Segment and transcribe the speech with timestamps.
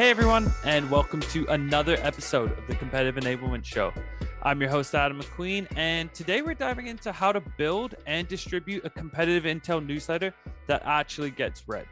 [0.00, 3.92] Hey everyone, and welcome to another episode of the Competitive Enablement Show.
[4.42, 8.82] I'm your host, Adam McQueen, and today we're diving into how to build and distribute
[8.86, 10.32] a competitive intel newsletter
[10.68, 11.84] that actually gets read.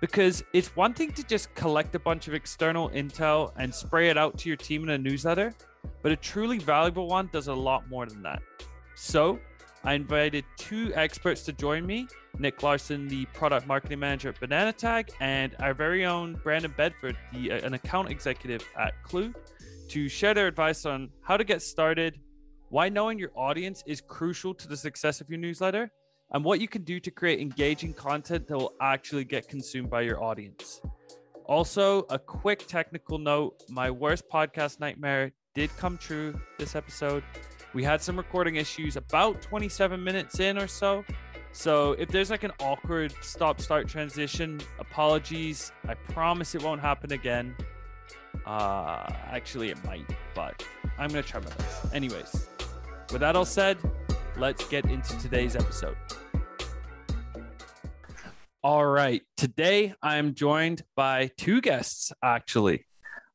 [0.00, 4.18] Because it's one thing to just collect a bunch of external intel and spray it
[4.18, 5.54] out to your team in a newsletter,
[6.02, 8.42] but a truly valuable one does a lot more than that.
[8.96, 9.38] So,
[9.84, 15.10] I invited two experts to join me Nick Larson, the product marketing manager at Bananatag,
[15.20, 19.34] and our very own Brandon Bedford, the, uh, an account executive at Klue,
[19.88, 22.20] to share their advice on how to get started,
[22.68, 25.90] why knowing your audience is crucial to the success of your newsletter,
[26.32, 30.02] and what you can do to create engaging content that will actually get consumed by
[30.02, 30.80] your audience.
[31.46, 37.24] Also, a quick technical note my worst podcast nightmare did come true this episode.
[37.72, 41.04] We had some recording issues about 27 minutes in or so.
[41.58, 45.72] So if there's like an awkward stop start transition, apologies.
[45.88, 47.56] I promise it won't happen again.
[48.46, 50.64] Uh, actually, it might, but
[50.98, 51.92] I'm going to try my best.
[51.92, 52.46] Anyways,
[53.10, 53.76] with that all said,
[54.36, 55.96] let's get into today's episode.
[58.62, 59.22] All right.
[59.36, 62.86] Today, I'm joined by two guests, actually.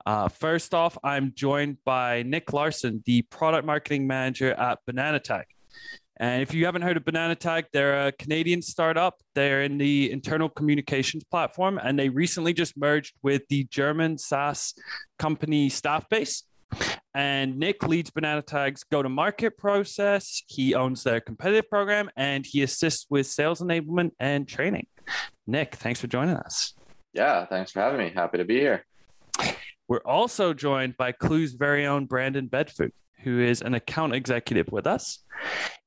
[0.05, 5.43] Uh, first off, I'm joined by Nick Larson, the product marketing manager at Bananatag.
[6.23, 9.19] And if you haven't heard of Bananatag, they're a Canadian startup.
[9.35, 14.73] They're in the internal communications platform, and they recently just merged with the German SaaS
[15.19, 16.43] company Staffbase.
[17.13, 20.43] And Nick leads Bananatag's go to market process.
[20.47, 24.87] He owns their competitive program and he assists with sales enablement and training.
[25.45, 26.73] Nick, thanks for joining us.
[27.11, 28.13] Yeah, thanks for having me.
[28.15, 28.85] Happy to be here.
[29.89, 34.87] We're also joined by Klue's very own Brandon Bedford, who is an account executive with
[34.87, 35.19] us.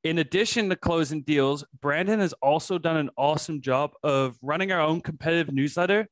[0.05, 4.81] In addition to closing deals, Brandon has also done an awesome job of running our
[4.81, 6.09] own competitive newsletter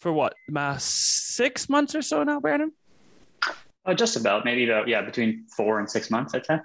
[0.00, 0.34] for what,
[0.78, 2.72] six months or so now, Brandon?
[3.84, 6.58] Uh, just about, maybe about, yeah, between four and six months, I'd say.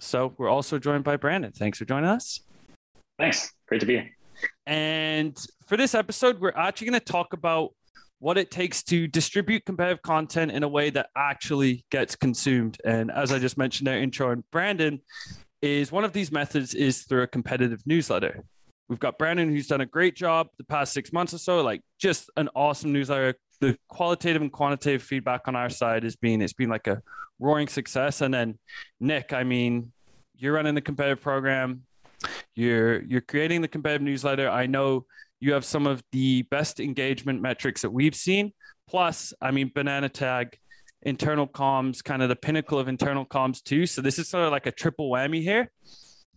[0.00, 1.52] So we're also joined by Brandon.
[1.52, 2.40] Thanks for joining us.
[3.18, 3.52] Thanks.
[3.66, 4.10] Great to be here.
[4.66, 7.72] And for this episode, we're actually going to talk about
[8.20, 12.78] what it takes to distribute competitive content in a way that actually gets consumed.
[12.84, 15.00] And as I just mentioned in our intro, and Brandon
[15.62, 18.44] is one of these methods is through a competitive newsletter.
[18.88, 21.80] We've got Brandon who's done a great job the past six months or so, like
[21.98, 23.34] just an awesome newsletter.
[23.60, 27.02] The qualitative and quantitative feedback on our side has been it's been like a
[27.38, 28.20] roaring success.
[28.20, 28.58] And then
[29.00, 29.92] Nick, I mean,
[30.36, 31.82] you're running the competitive program,
[32.54, 34.48] you're you're creating the competitive newsletter.
[34.48, 35.06] I know
[35.40, 38.52] you have some of the best engagement metrics that we've seen.
[38.88, 40.54] Plus, I mean, Bananatag,
[41.02, 43.86] internal comms, kind of the pinnacle of internal comms too.
[43.86, 45.70] So this is sort of like a triple whammy here.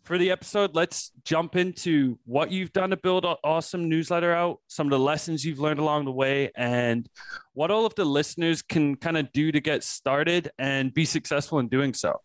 [0.04, 4.60] For the episode, let's jump into what you've done to build an awesome newsletter out,
[4.68, 7.08] some of the lessons you've learned along the way, and
[7.54, 11.60] what all of the listeners can kind of do to get started and be successful
[11.60, 12.20] in doing so.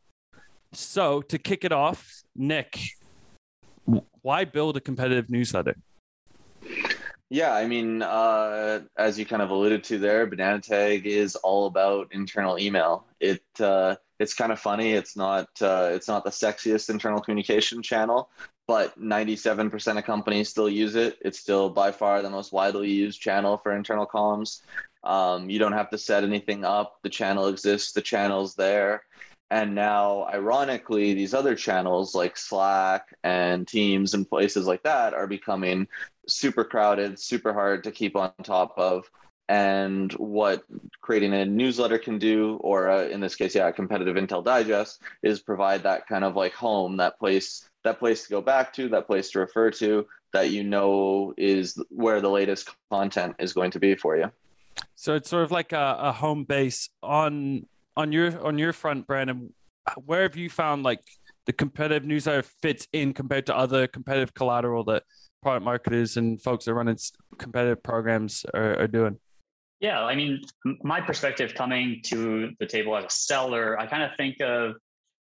[0.72, 2.80] So, to kick it off, Nick,
[4.22, 5.76] why build a competitive newsletter?
[7.30, 11.66] Yeah, I mean, uh, as you kind of alluded to there, Banana Tag is all
[11.66, 13.06] about internal email.
[13.20, 14.92] It uh, it's kind of funny.
[14.92, 18.30] It's not uh, it's not the sexiest internal communication channel,
[18.66, 21.18] but 97% of companies still use it.
[21.20, 24.62] It's still by far the most widely used channel for internal comms.
[25.04, 26.98] Um, you don't have to set anything up.
[27.02, 27.92] The channel exists.
[27.92, 29.02] The channel's there.
[29.50, 35.26] And now, ironically, these other channels like Slack and Teams and places like that are
[35.26, 35.88] becoming
[36.28, 39.10] super crowded, super hard to keep on top of.
[39.50, 40.64] And what
[41.00, 45.00] creating a newsletter can do, or uh, in this case, yeah, a competitive intel digest,
[45.22, 48.90] is provide that kind of like home, that place, that place to go back to,
[48.90, 53.70] that place to refer to, that you know is where the latest content is going
[53.70, 54.30] to be for you.
[54.96, 59.06] So it's sort of like a, a home base on on your on your front,
[59.06, 59.52] Brandon.
[60.04, 61.00] Where have you found like
[61.46, 65.04] the competitive newsletter fits in compared to other competitive collateral that
[65.42, 66.94] product marketers and folks that run
[67.38, 69.18] competitive programs are, are doing?
[69.80, 70.40] Yeah, I mean,
[70.82, 74.74] my perspective coming to the table as a seller, I kind of think of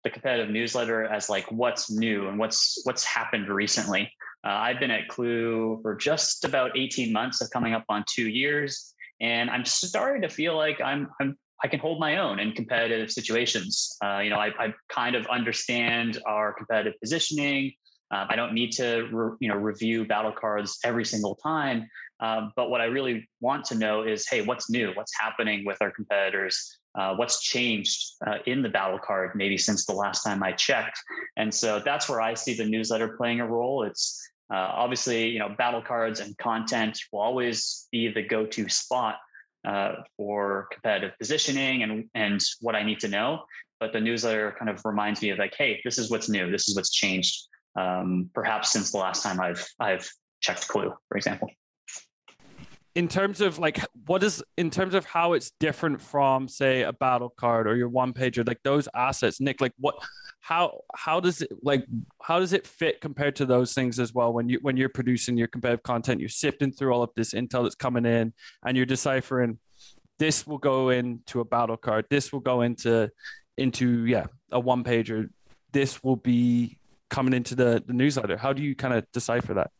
[0.02, 4.10] the competitive newsletter as like what's new and what's what's happened recently.
[4.44, 8.28] Uh, I've been at Klue for just about 18 months, of coming up on two
[8.28, 12.52] years, and I'm starting to feel like I'm I'm I can hold my own in
[12.52, 13.96] competitive situations.
[14.02, 17.72] Uh, you know, I, I, kind of understand our competitive positioning.
[18.10, 21.88] Um, I don't need to, re, you know, review battle cards every single time.
[22.20, 24.92] Um, but what I really want to know is, hey, what's new?
[24.94, 26.78] What's happening with our competitors?
[26.98, 30.98] Uh, what's changed uh, in the battle card maybe since the last time I checked?
[31.36, 33.84] And so that's where I see the newsletter playing a role.
[33.84, 34.20] It's
[34.52, 39.16] uh, obviously, you know, battle cards and content will always be the go-to spot.
[39.66, 43.42] uh, for competitive positioning and and what I need to know.
[43.78, 46.50] But the newsletter kind of reminds me of like, hey, this is what's new.
[46.50, 47.48] This is what's changed.
[47.76, 50.08] Um, perhaps since the last time I've I've
[50.40, 51.50] checked Klue, for example.
[52.96, 56.92] In terms of like what is in terms of how it's different from say a
[56.92, 59.94] battle card or your one pager like those assets nick like what
[60.40, 61.86] how how does it like
[62.20, 65.36] how does it fit compared to those things as well when you when you're producing
[65.36, 68.32] your competitive content you're sifting through all of this intel that's coming in
[68.66, 69.56] and you're deciphering
[70.18, 73.08] this will go into a battle card this will go into
[73.56, 75.28] into yeah a one pager
[75.72, 76.79] this will be
[77.10, 79.70] coming into the the newsletter how do you kind of decipher that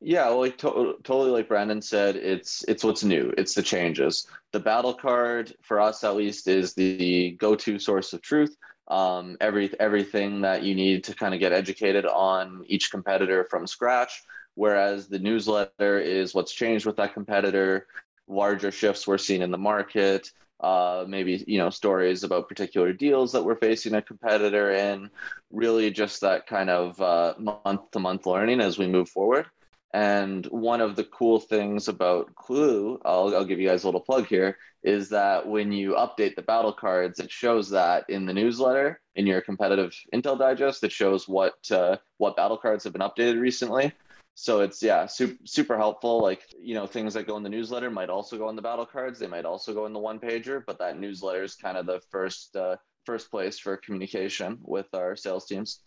[0.00, 3.32] yeah, like to- totally like Brandon said, it's it's what's new.
[3.38, 4.26] It's the changes.
[4.52, 8.56] The battle card for us at least is the go-to source of truth.
[8.88, 13.66] Um, every everything that you need to kind of get educated on each competitor from
[13.66, 14.22] scratch.
[14.56, 17.86] Whereas the newsletter is what's changed with that competitor,
[18.28, 20.30] larger shifts we're seeing in the market,
[20.60, 25.10] uh, maybe you know stories about particular deals that we're facing a competitor in.
[25.50, 26.98] Really, just that kind of
[27.38, 29.46] month to month learning as we move forward.
[29.94, 34.00] And one of the cool things about Klue, I'll, I'll, give you guys a little
[34.00, 38.32] plug here, is that when you update the battle cards, it shows that in the
[38.32, 43.02] newsletter, in your competitive intel digest, it shows what uh, what battle cards have been
[43.02, 43.92] updated recently.
[44.34, 46.20] So it's yeah, super super helpful.
[46.20, 48.86] Like you know, things that go in the newsletter might also go in the battle
[48.86, 49.18] cards.
[49.18, 52.00] They might also go in the one pager, but that newsletter is kind of the
[52.10, 52.76] first uh,
[53.06, 55.80] first place for communication with our sales teams.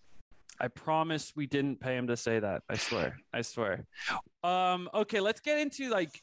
[0.60, 2.64] I promise we didn't pay him to say that.
[2.70, 3.18] I swear.
[3.34, 3.86] I swear.
[4.44, 6.22] Um, okay, let's get into like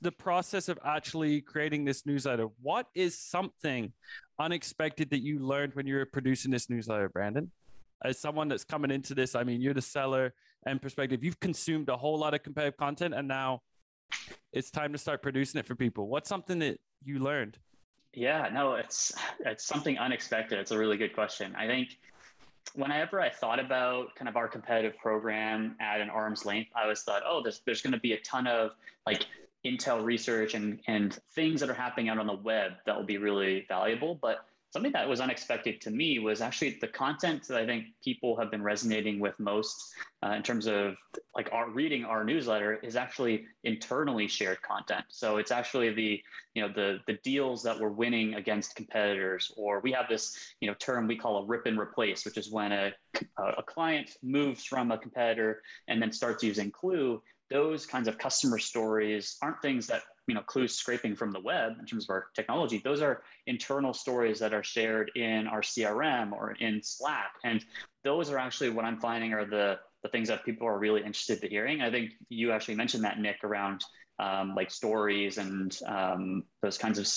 [0.00, 2.46] the process of actually creating this newsletter.
[2.60, 3.92] What is something
[4.38, 7.50] unexpected that you learned when you were producing this newsletter, Brandon?
[8.02, 10.34] As someone that's coming into this, I mean, you're the seller
[10.66, 11.24] and perspective.
[11.24, 13.62] You've consumed a whole lot of competitive content, and now
[14.52, 16.08] it's time to start producing it for people.
[16.08, 17.58] What's something that you learned?
[18.12, 20.58] Yeah, no, it's it's something unexpected.
[20.58, 21.54] It's a really good question.
[21.56, 21.96] I think
[22.74, 27.02] whenever I thought about kind of our competitive program at an arm's length, I always
[27.02, 28.72] thought, oh, there's there's going to be a ton of
[29.06, 29.26] like
[29.64, 33.18] intel research and and things that are happening out on the web that will be
[33.18, 34.18] really valuable.
[34.20, 38.36] But something that was unexpected to me was actually the content that I think people
[38.38, 39.92] have been resonating with most
[40.24, 40.94] uh, in terms of
[41.34, 45.04] like our reading our newsletter is actually internally shared content.
[45.08, 46.22] So it's actually the
[46.54, 50.68] you know the the deals that we're winning against competitors, or we have this you
[50.68, 52.92] know term we call a rip and replace, which is when a
[53.38, 57.20] a client moves from a competitor and then starts using Klue.
[57.50, 61.72] Those kinds of customer stories aren't things that you know Klue's scraping from the web
[61.80, 66.30] in terms of our technology those are internal stories that are shared in our crm
[66.30, 67.32] or in slack.
[67.42, 67.64] And
[68.04, 71.42] those are actually what i'm finding are the the things that people are really interested
[71.42, 71.82] in hearing.
[71.82, 73.84] I think you actually mentioned that nick around
[74.20, 77.08] um, like stories and um, those kinds of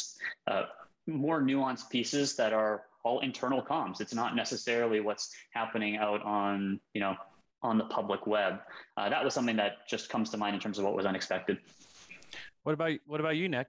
[0.52, 0.66] uh,
[1.06, 4.02] more nuanced pieces that are all internal comms.
[4.02, 7.16] It's not necessarily what's happening out on you know
[7.62, 8.56] on the public web.
[8.98, 11.60] Uh, that was something that just comes to mind in terms of what was unexpected
[12.64, 13.68] what about what about you, Nick?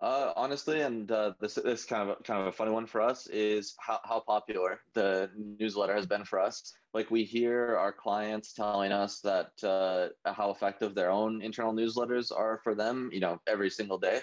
[0.00, 3.26] Uh, honestly, and uh, this this kind of kind of a funny one for us
[3.26, 5.28] is how, how popular the
[5.58, 6.72] newsletter has been for us.
[6.94, 12.30] Like we hear our clients telling us that uh, how effective their own internal newsletters
[12.30, 13.10] are for them.
[13.12, 14.20] You know, every single day.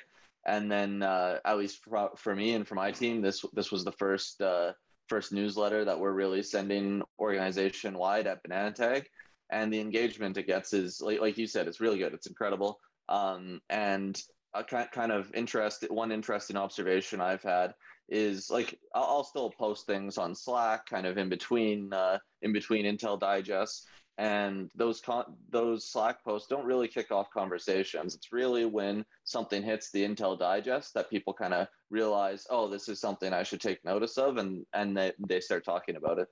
[0.48, 3.84] And then uh, at least for, for me and for my team, this this was
[3.84, 4.74] the first uh,
[5.10, 9.06] first newsletter that we're really sending organization wide at Bananatag,
[9.50, 12.14] and the engagement it gets is like, like you said, it's really good.
[12.14, 12.80] It's incredible.
[13.10, 14.20] Um, and
[14.54, 17.74] a kind of interest, one interesting observation I've had
[18.08, 22.54] is like I'll, I'll still post things on Slack, kind of in between uh, in
[22.54, 23.86] between Intel digests,
[24.18, 28.16] and those con- those Slack posts don't really kick off conversations.
[28.16, 32.88] It's really when something hits the Intel digest that people kind of realize, oh, this
[32.88, 36.28] is something I should take notice of, and and they, they start talking about it.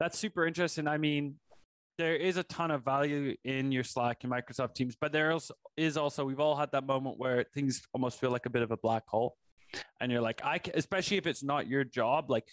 [0.00, 0.88] That's super interesting.
[0.88, 1.36] I mean,
[1.98, 5.30] there is a ton of value in your Slack and Microsoft Teams, but there
[5.76, 8.70] is also we've all had that moment where things almost feel like a bit of
[8.70, 9.36] a black hole,
[10.00, 12.44] and you're like, I can, especially if it's not your job, like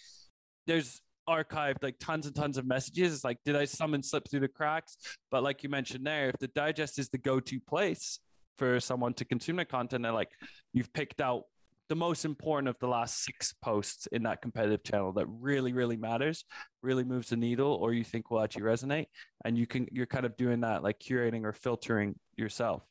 [0.66, 3.14] there's archived like tons and tons of messages.
[3.14, 4.96] It's like, did I summon slip through the cracks?
[5.30, 8.20] But like you mentioned there, if the digest is the go-to place
[8.58, 10.30] for someone to consume the content, and like
[10.72, 11.44] you've picked out
[11.90, 15.96] the most important of the last six posts in that competitive channel that really really
[15.96, 16.44] matters
[16.84, 19.06] really moves the needle or you think will actually resonate
[19.44, 22.84] and you can you're kind of doing that like curating or filtering yourself.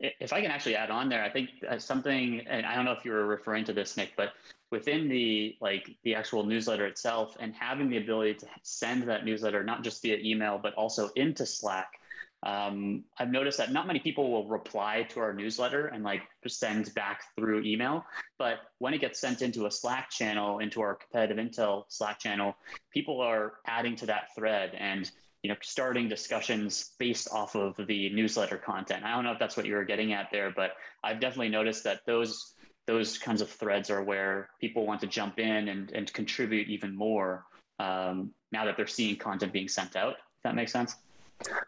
[0.00, 2.92] If i can actually add on there i think uh, something and i don't know
[2.92, 4.32] if you were referring to this nick but
[4.72, 9.62] within the like the actual newsletter itself and having the ability to send that newsletter
[9.62, 12.00] not just via email but also into slack
[12.44, 16.92] um, I've noticed that not many people will reply to our newsletter and like send
[16.94, 18.04] back through email.
[18.38, 22.56] But when it gets sent into a Slack channel, into our competitive intel Slack channel,
[22.92, 25.10] people are adding to that thread and
[25.42, 29.04] you know starting discussions based off of the newsletter content.
[29.04, 31.84] I don't know if that's what you were getting at there, but I've definitely noticed
[31.84, 32.54] that those
[32.86, 36.96] those kinds of threads are where people want to jump in and, and contribute even
[36.96, 37.44] more
[37.78, 40.14] um, now that they're seeing content being sent out.
[40.14, 40.96] If that makes sense.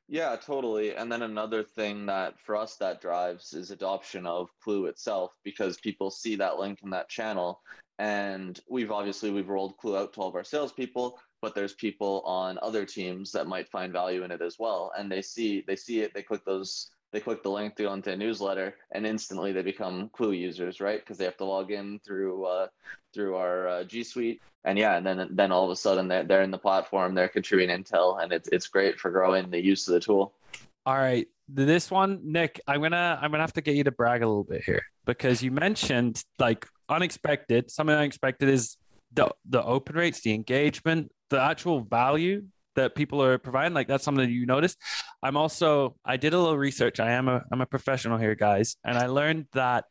[0.08, 0.96] Yeah, totally.
[0.96, 5.78] And then another thing that for us that drives is adoption of Klue itself because
[5.78, 7.60] people see that link in that channel.
[7.98, 12.22] And we've obviously we've rolled Klue out to all of our salespeople, but there's people
[12.24, 14.90] on other teams that might find value in it as well.
[14.98, 17.92] And they see they see it, they click those they click the link to go
[17.92, 21.00] into a newsletter and instantly they become Klue users right?
[21.00, 22.68] Because they have to log in through uh,
[23.12, 24.40] through our uh, g suite.
[24.64, 27.28] And yeah and then then all of a sudden they're, they're in the platform they're
[27.28, 30.34] contributing intel and it's, it's great for growing the use of the tool.
[30.86, 31.26] All right.
[31.48, 34.44] This one nick i'm gonna i'm gonna have to get you to brag a little
[34.44, 37.70] bit here because you mentioned like unexpected.
[37.70, 38.76] Something unexpected is
[39.12, 42.44] the the open rates the engagement the actual value
[42.76, 44.78] that people are providing like that's something that you noticed.
[45.22, 47.00] I'm also i did a little research.
[47.00, 49.84] I am a i'm a professional here guys and i learned that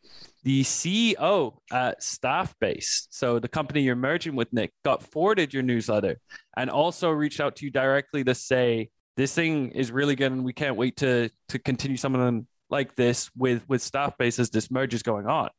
[0.43, 6.17] the ceo at staffbase so the company you're merging with nick got forwarded your newsletter
[6.55, 10.45] and also reached out to you directly to say this thing is really good and
[10.45, 14.49] we can't wait to to continue some of them like this with with Staffbase as
[14.49, 15.49] this merge is going on.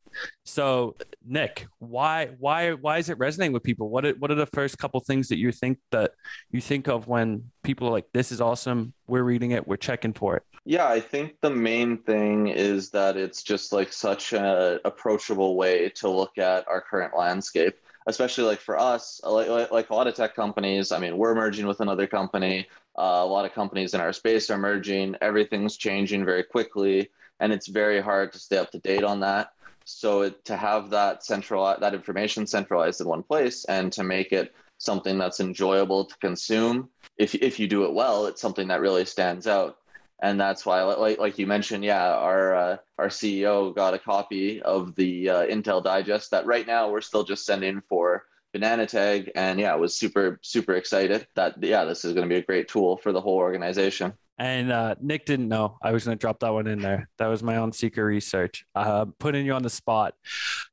[0.45, 3.89] So Nick, why why why is it resonating with people?
[3.89, 6.11] What are, what are the first couple things that you think that
[6.51, 10.13] you think of when people are like this is awesome, we're reading it, we're checking
[10.13, 10.43] for it?
[10.63, 15.89] Yeah, I think the main thing is that it's just like such an approachable way
[15.95, 17.75] to look at our current landscape
[18.07, 20.91] especially like for us, like, like, a lot of tech companies.
[20.91, 22.67] I mean, we're merging with another company.
[22.97, 25.15] Uh, a lot of companies in our space are merging.
[25.21, 29.51] Everything's changing very quickly, and it's very hard to stay up to date on that.
[29.85, 34.31] So it, to have that central that information centralized in one place and to make
[34.31, 38.81] it something that's enjoyable to consume, if if you do it well, it's something that
[38.81, 39.77] really stands out.
[40.21, 44.61] And that's why, like like you mentioned, yeah, our uh, our CEO got a copy
[44.61, 49.59] of the uh, Intel Digest that right now we're still just sending for Bananatag and
[49.59, 52.67] yeah i was super super excited that yeah this is going to be a great
[52.67, 56.39] tool for the whole organization and uh, Nick didn't know I was going to drop
[56.39, 57.07] that one in there.
[57.19, 60.15] That was my own secret research, uh, putting you on the spot.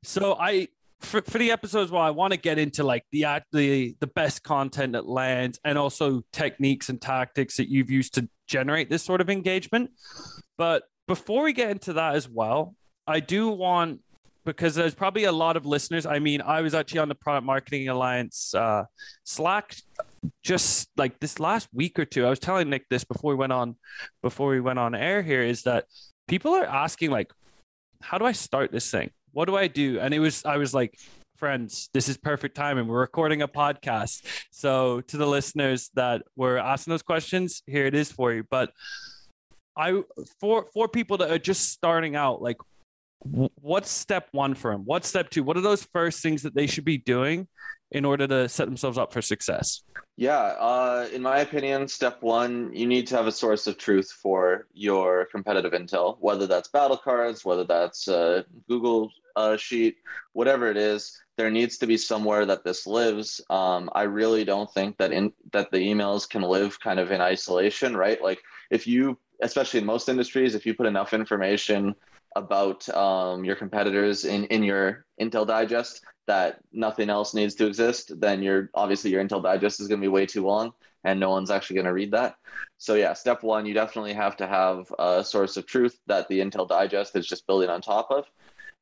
[0.03, 0.69] So I,
[1.01, 4.41] for, for the episodes, well, I want to get into like the the the best
[4.41, 9.21] content that lands, and also techniques and tactics that you've used to generate this sort
[9.21, 9.91] of engagement.
[10.57, 14.01] But before we get into that as well, I do want
[14.45, 16.05] because there's probably a lot of listeners.
[16.05, 18.85] I mean, I was actually on the Product Marketing Alliance uh,
[19.23, 19.75] Slack
[20.43, 22.25] just like this last week or two.
[22.25, 23.75] I was telling Nick this before we went on
[24.21, 25.85] before we went on air here is that
[26.27, 27.31] people are asking like,
[28.01, 29.11] how do I start this thing?
[29.31, 29.99] What do I do?
[29.99, 30.97] And it was I was like,
[31.37, 32.87] friends, this is perfect timing.
[32.87, 34.25] We're recording a podcast.
[34.51, 38.43] So to the listeners that were asking those questions, here it is for you.
[38.49, 38.71] But
[39.77, 40.01] I
[40.39, 42.57] for for people that are just starting out, like
[43.21, 44.83] what's step one for them?
[44.85, 45.43] What's step two?
[45.43, 47.47] What are those first things that they should be doing
[47.91, 49.81] in order to set themselves up for success?
[50.15, 54.11] Yeah, uh, in my opinion, step one, you need to have a source of truth
[54.11, 59.95] for your competitive intel, whether that's battle cards, whether that's uh, Google uh, Sheet,
[60.33, 61.17] whatever it is.
[61.37, 63.39] There needs to be somewhere that this lives.
[63.49, 67.21] Um, I really don't think that in that the emails can live kind of in
[67.21, 68.21] isolation, right?
[68.21, 71.95] Like if you, especially in most industries, if you put enough information
[72.35, 78.11] about um, your competitors in, in your Intel Digest that nothing else needs to exist,
[78.19, 80.71] then you're obviously your Intel Digest is going to be way too long
[81.03, 82.35] and no one's actually going to read that.
[82.77, 86.39] So yeah, step one, you definitely have to have a source of truth that the
[86.39, 88.25] Intel Digest is just building on top of.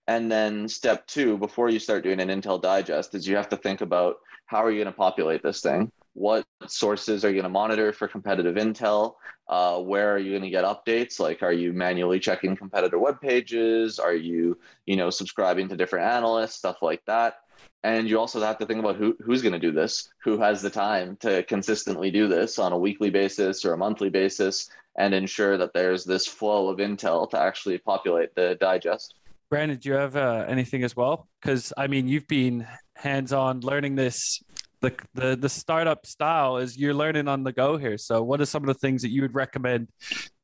[0.08, 3.58] And then step two, before you start doing an Intel Digest, is you have to
[3.58, 5.92] think about how are you going to populate this thing?
[6.18, 9.18] What sources are you going to monitor for competitive intel?
[9.48, 11.20] Uh, where are you going to get updates?
[11.20, 14.00] Like, are you manually checking competitor web pages?
[14.00, 14.58] Are you,
[14.88, 17.36] you know, subscribing to different analysts, stuff like that?
[17.84, 20.64] And you also have to think about who, who's going to do this, who has
[20.64, 25.14] the time to consistently do this on a weekly basis or a monthly basis, and
[25.14, 29.14] ensure that there's this flow of intel to actually populate the digest.
[29.52, 31.28] Brandon, do you have uh, anything as well?
[31.40, 34.42] Because I mean, you've been hands-on learning this.
[34.80, 37.98] The, the the startup style is you're learning on the go here.
[37.98, 39.88] So, what are some of the things that you would recommend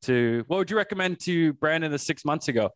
[0.02, 0.44] to?
[0.48, 2.70] What would you recommend to Brandon the six months ago?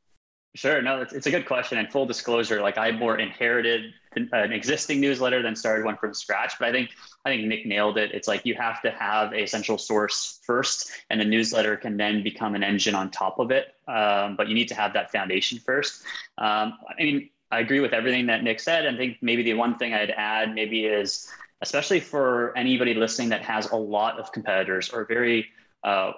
[0.55, 0.81] Sure.
[0.83, 1.79] No, it's, it's a good question.
[1.79, 6.55] And full disclosure, like I more inherited an existing newsletter than started one from scratch.
[6.59, 6.91] But I think
[7.25, 8.13] I think Nick nailed it.
[8.13, 12.23] It's like you have to have a central source first, and the newsletter can then
[12.23, 13.75] become an engine on top of it.
[13.87, 16.03] Um, but you need to have that foundation first.
[16.39, 18.87] Um, I mean, I agree with everything that Nick said.
[18.87, 21.29] I think maybe the one thing I'd add maybe is,
[21.61, 25.47] especially for anybody listening that has a lot of competitors or very
[25.85, 26.13] uh,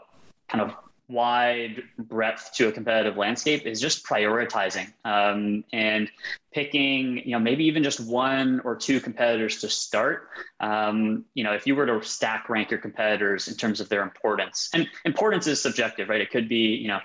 [0.48, 0.74] kind of
[1.10, 6.10] wide breadth to a competitive landscape is just prioritizing um, and
[6.52, 10.28] picking you know maybe even just one or two competitors to start.
[10.60, 14.02] Um, you know if you were to stack rank your competitors in terms of their
[14.02, 16.20] importance and importance is subjective right?
[16.20, 17.00] It could be you know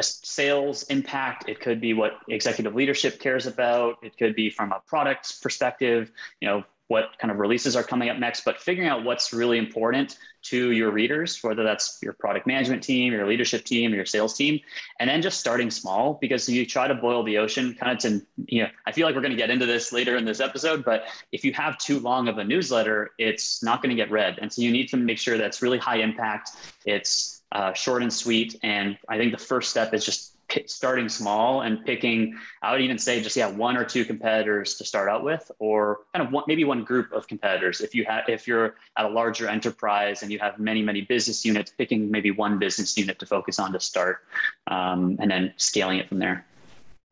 [0.00, 1.48] sales impact.
[1.48, 3.98] It could be what executive leadership cares about.
[4.02, 8.08] It could be from a product perspective you know what kind of releases are coming
[8.08, 12.46] up next, but figuring out what's really important to your readers, whether that's your product
[12.46, 14.60] management team, your leadership team, your sales team,
[15.00, 18.24] and then just starting small because you try to boil the ocean kind of to,
[18.46, 20.84] you know, I feel like we're going to get into this later in this episode,
[20.84, 24.38] but if you have too long of a newsletter, it's not going to get read.
[24.40, 26.50] And so you need to make sure that's really high impact.
[26.84, 28.56] It's uh, short and sweet.
[28.62, 30.35] And I think the first step is just
[30.66, 34.84] starting small and picking i would even say just yeah one or two competitors to
[34.84, 38.24] start out with or kind of one, maybe one group of competitors if you have
[38.28, 42.30] if you're at a larger enterprise and you have many many business units picking maybe
[42.30, 44.24] one business unit to focus on to start
[44.68, 46.44] um, and then scaling it from there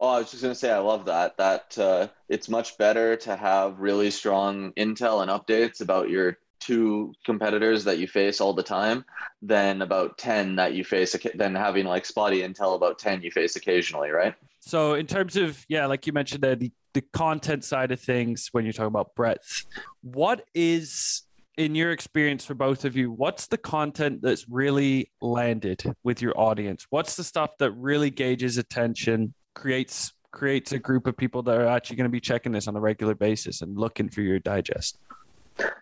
[0.01, 1.37] Oh, I was just going to say, I love that.
[1.37, 7.13] That uh, it's much better to have really strong intel and updates about your two
[7.25, 9.05] competitors that you face all the time
[9.43, 13.57] than about 10 that you face than having like spotty intel about 10 you face
[13.57, 14.35] occasionally right?
[14.61, 18.65] So in terms of yeah like you mentioned the, the content side of things when
[18.65, 19.67] you're talking about breadth
[20.03, 21.23] what is
[21.57, 26.39] in your experience for both of you what's the content that's really landed with your
[26.39, 26.87] audience?
[26.91, 31.69] What's the stuff that really gauges attention creates creates a group of people that are
[31.69, 34.99] actually going to be checking this on a regular basis and looking for your digest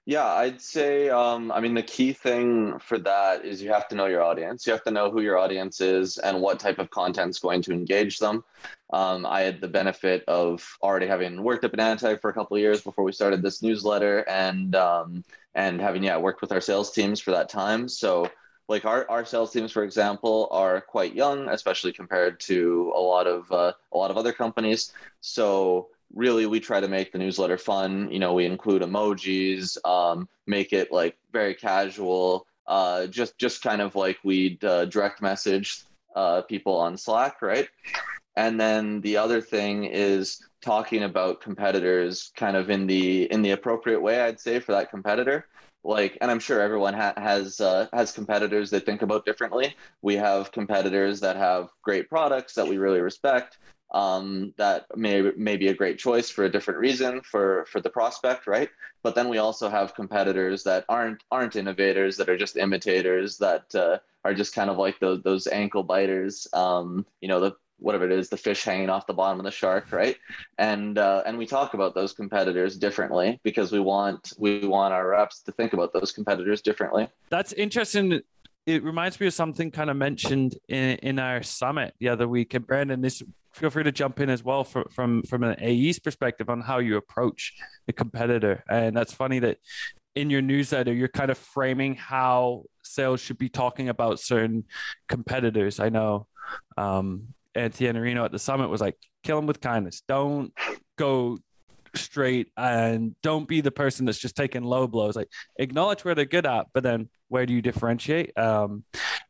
[0.04, 3.94] yeah, I'd say, um, I mean, the key thing for that is you have to
[3.94, 4.66] know your audience.
[4.66, 7.62] You have to know who your audience is and what type of content is going
[7.62, 8.44] to engage them.
[8.92, 12.60] Um, I had the benefit of already having worked at Bananatag for a couple of
[12.60, 16.92] years before we started this newsletter, and um, and having yeah worked with our sales
[16.92, 17.88] teams for that time.
[17.88, 18.30] So
[18.68, 23.26] like our, our sales teams for example are quite young especially compared to a lot
[23.26, 27.58] of uh, a lot of other companies so really we try to make the newsletter
[27.58, 28.10] fun.
[28.10, 33.80] You know we include emojis um, make it like very casual uh, just just kind
[33.80, 37.68] of like we'd uh, direct message uh, people on slack right?
[38.36, 43.50] And then the other thing is talking about competitors kind of in the in the
[43.50, 45.46] appropriate way i'd say for that competitor.
[45.84, 49.74] Like and i'm sure everyone ha- has uh, has competitors they think about differently.
[50.00, 53.58] We have competitors that have great products that we really respect
[53.92, 57.90] um, that may, may be a great choice for a different reason for, for the
[57.90, 58.70] prospect, right?
[59.02, 63.74] But then we also have competitors that aren't aren't innovators, that are just imitators, that
[63.74, 66.46] uh, are just kind of like those those ankle biters.
[66.52, 69.50] Um, you know, the whatever it is, the fish hanging off the bottom of the
[69.50, 70.16] shark, right?
[70.58, 75.08] And uh, and we talk about those competitors differently because we want we want our
[75.08, 77.08] reps to think about those competitors differently.
[77.28, 78.22] That's interesting
[78.66, 82.54] it reminds me of something kind of mentioned in, in our summit the other week.
[82.54, 83.22] And Brandon, this
[83.52, 86.78] feel free to jump in as well from from from an AE's perspective on how
[86.78, 87.54] you approach
[87.88, 88.64] a competitor.
[88.68, 89.58] And that's funny that
[90.14, 94.64] in your newsletter you're kind of framing how sales should be talking about certain
[95.08, 95.80] competitors.
[95.80, 96.26] I know
[96.76, 100.02] um, Anthony Reno at the summit was like, "Kill them with kindness.
[100.06, 100.52] Don't
[100.96, 101.38] go."
[101.94, 106.24] straight and don't be the person that's just taking low blows like acknowledge where they're
[106.24, 108.82] good at but then where do you differentiate um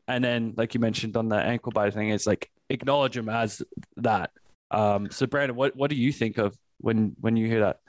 [0.07, 3.63] and then like you mentioned on the ankle bite thing it's like acknowledge him as
[3.99, 4.31] that.
[4.71, 7.81] Um, so Brandon, what what do you think of when when you hear that?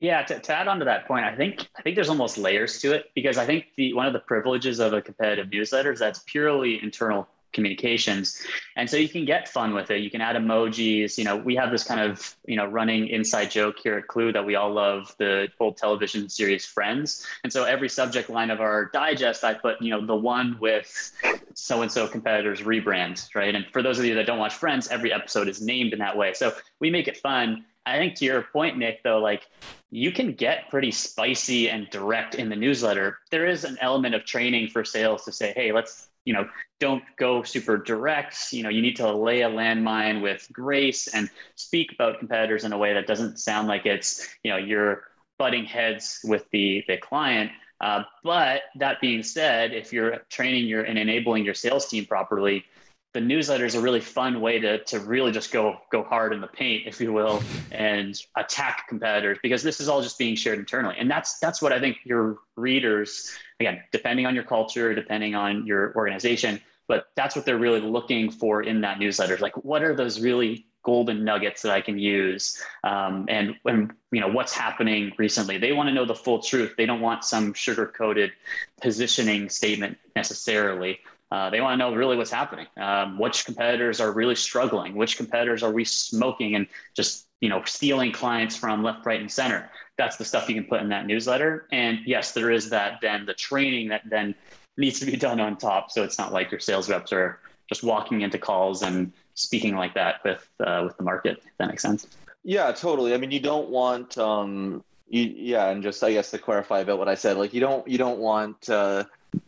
[0.00, 2.80] Yeah, to, to add on to that point, I think I think there's almost layers
[2.80, 6.00] to it because I think the one of the privileges of a competitive newsletter is
[6.00, 8.42] that's purely internal communications.
[8.76, 10.00] And so you can get fun with it.
[10.00, 11.18] You can add emojis.
[11.18, 14.32] You know, we have this kind of, you know, running inside joke here at Klue
[14.32, 17.26] that we all love the old television series Friends.
[17.44, 21.12] And so every subject line of our digest, I put, you know, the one with
[21.54, 23.54] so and so competitors rebrand, right?
[23.54, 26.16] And for those of you that don't watch Friends, every episode is named in that
[26.16, 26.32] way.
[26.34, 27.64] So we make it fun.
[27.84, 29.48] I think to your point, Nick, though, like
[29.90, 33.18] you can get pretty spicy and direct in the newsletter.
[33.30, 36.48] There is an element of training for sales to say, hey, let's you know
[36.80, 38.52] don't go super direct.
[38.52, 42.72] You know you need to lay a landmine with grace and speak about competitors in
[42.72, 45.04] a way that doesn't sound like it's you know you're
[45.38, 47.50] butting heads with the the client.
[47.80, 52.64] Uh, but that being said if you're training your and enabling your sales team properly
[53.12, 56.40] the newsletter is a really fun way to, to really just go go hard in
[56.40, 60.58] the paint, if you will, and attack competitors because this is all just being shared
[60.58, 60.96] internally.
[60.98, 65.66] And that's that's what I think your readers, again, depending on your culture, depending on
[65.66, 69.36] your organization, but that's what they're really looking for in that newsletter.
[69.38, 74.20] Like, what are those really golden nuggets that I can use, um, and when you
[74.20, 75.58] know what's happening recently.
[75.58, 76.74] They want to know the full truth.
[76.76, 78.32] They don't want some sugar coated
[78.80, 81.00] positioning statement necessarily.
[81.32, 82.66] Uh, they want to know really what's happening.
[82.76, 84.94] Um, which competitors are really struggling?
[84.94, 89.32] Which competitors are we smoking and just you know stealing clients from left, right, and
[89.32, 89.70] center?
[89.96, 91.68] That's the stuff you can put in that newsletter.
[91.72, 94.34] And yes, there is that then the training that then
[94.76, 95.90] needs to be done on top.
[95.90, 99.94] So it's not like your sales reps are just walking into calls and speaking like
[99.94, 101.38] that with uh, with the market.
[101.46, 102.06] If that makes sense.
[102.44, 103.14] Yeah, totally.
[103.14, 106.98] I mean, you don't want um, you, yeah, and just I guess to clarify about
[106.98, 109.04] what I said, like you don't you don't want uh,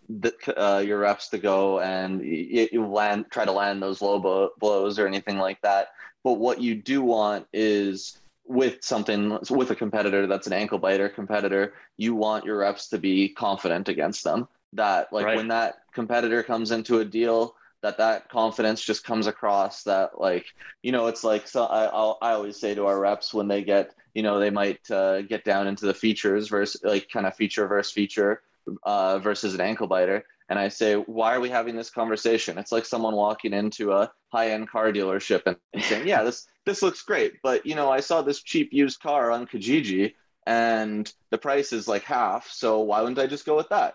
[0.08, 4.18] the, uh, your reps to go and you, you land try to land those low
[4.18, 5.88] bo- blows or anything like that.
[6.22, 11.08] But what you do want is with something with a competitor that's an ankle biter
[11.08, 14.48] competitor, you want your reps to be confident against them.
[14.74, 15.36] That like right.
[15.36, 19.84] when that competitor comes into a deal, that that confidence just comes across.
[19.84, 20.46] That like
[20.82, 23.62] you know it's like so I I'll, I always say to our reps when they
[23.62, 27.36] get you know they might uh, get down into the features versus like kind of
[27.36, 28.42] feature versus feature
[28.82, 30.24] uh, versus an ankle biter.
[30.48, 32.58] And I say, why are we having this conversation?
[32.58, 36.82] It's like someone walking into a high-end car dealership and, and saying, yeah, this this
[36.82, 40.14] looks great, but you know, I saw this cheap used car on Kijiji
[40.46, 42.50] and the price is like half.
[42.50, 43.94] So why wouldn't I just go with that?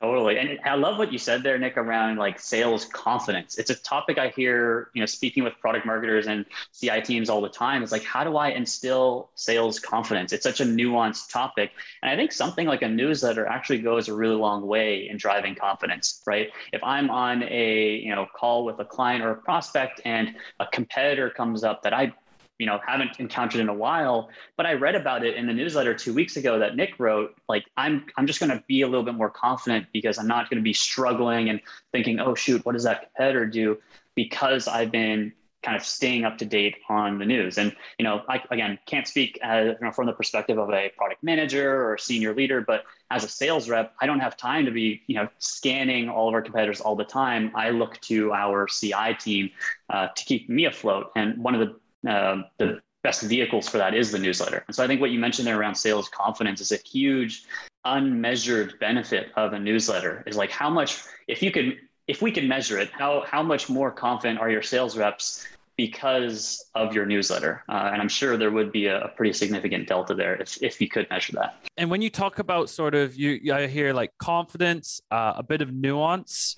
[0.00, 0.38] Totally.
[0.38, 3.58] And I love what you said there, Nick, around like sales confidence.
[3.58, 7.42] It's a topic I hear, you know, speaking with product marketers and CI teams all
[7.42, 7.82] the time.
[7.82, 10.32] It's like, how do I instill sales confidence?
[10.32, 11.72] It's such a nuanced topic.
[12.02, 15.54] And I think something like a newsletter actually goes a really long way in driving
[15.54, 16.48] confidence, right?
[16.72, 20.66] If I'm on a, you know, call with a client or a prospect and a
[20.66, 22.14] competitor comes up that I
[22.60, 25.94] you know haven't encountered in a while but i read about it in the newsletter
[25.94, 29.02] two weeks ago that nick wrote like i'm i'm just going to be a little
[29.02, 32.72] bit more confident because i'm not going to be struggling and thinking oh shoot what
[32.72, 33.78] does that competitor do
[34.14, 37.58] because i've been kind of staying up to date on the news.
[37.58, 40.90] And you know i again can't speak as, you know, from the perspective of a
[40.96, 44.70] product manager or senior leader but as a sales rep i don't have time to
[44.70, 47.52] be you know scanning all of our competitors all the time.
[47.54, 49.50] I look to our ci team
[49.90, 51.10] uh, to keep me afloat.
[51.16, 51.76] And one of the
[52.08, 54.64] um, the best vehicles for that is the newsletter.
[54.66, 57.44] And so I think what you mentioned there around sales confidence is a huge
[57.84, 60.22] unmeasured benefit of a newsletter.
[60.26, 63.68] Is like how much if you could if we could measure it how how much
[63.68, 67.64] more confident are your sales reps because of your newsletter?
[67.68, 70.80] Uh, and i'm sure there would be a, a, pretty significant delta there if, if
[70.80, 71.56] you could measure that.
[71.78, 75.62] And when you talk about sort of you i hear like confidence uh, a bit
[75.62, 76.54] of nuance.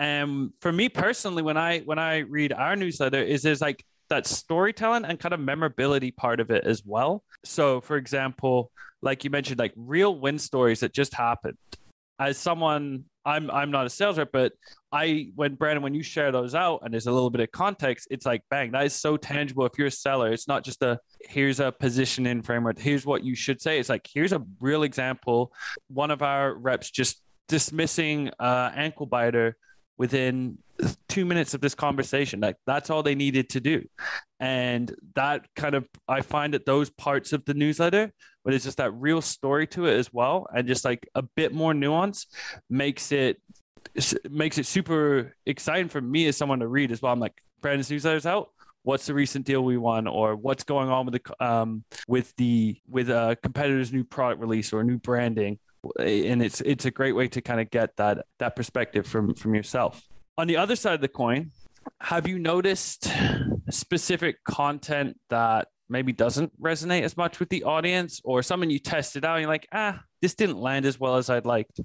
[0.00, 4.26] And for me personally when i when i read our newsletter is there's like that
[4.26, 7.24] storytelling and kind of memorability part of it as well.
[7.44, 8.70] So, for example,
[9.02, 11.58] like you mentioned, like real win stories that just happened.
[12.18, 14.52] As someone, I'm I'm not a sales rep, but
[14.92, 18.06] I when Brandon, when you share those out and there's a little bit of context,
[18.10, 19.66] it's like bang, that is so tangible.
[19.66, 23.24] If you're a seller, it's not just a here's a position in framework, here's what
[23.24, 23.80] you should say.
[23.80, 25.52] It's like here's a real example.
[25.88, 29.56] One of our reps just dismissing uh, ankle biter
[29.96, 30.58] within
[31.08, 32.40] two minutes of this conversation.
[32.40, 33.84] Like that's all they needed to do.
[34.40, 38.12] And that kind of, I find that those parts of the newsletter,
[38.44, 40.46] but it's just that real story to it as well.
[40.54, 42.26] And just like a bit more nuance
[42.68, 43.40] makes it,
[44.28, 47.12] makes it super exciting for me as someone to read as well.
[47.12, 48.50] I'm like, Brandon's newsletter's out.
[48.82, 52.76] What's the recent deal we won, or what's going on with the um, with the
[52.86, 55.58] with a competitor's new product release or new branding?
[55.98, 59.54] And it's it's a great way to kind of get that that perspective from from
[59.54, 60.02] yourself.
[60.36, 61.50] On the other side of the coin
[62.00, 63.10] have you noticed
[63.70, 69.24] specific content that maybe doesn't resonate as much with the audience or something you tested
[69.24, 71.80] out and you're like ah this didn't land as well as i'd liked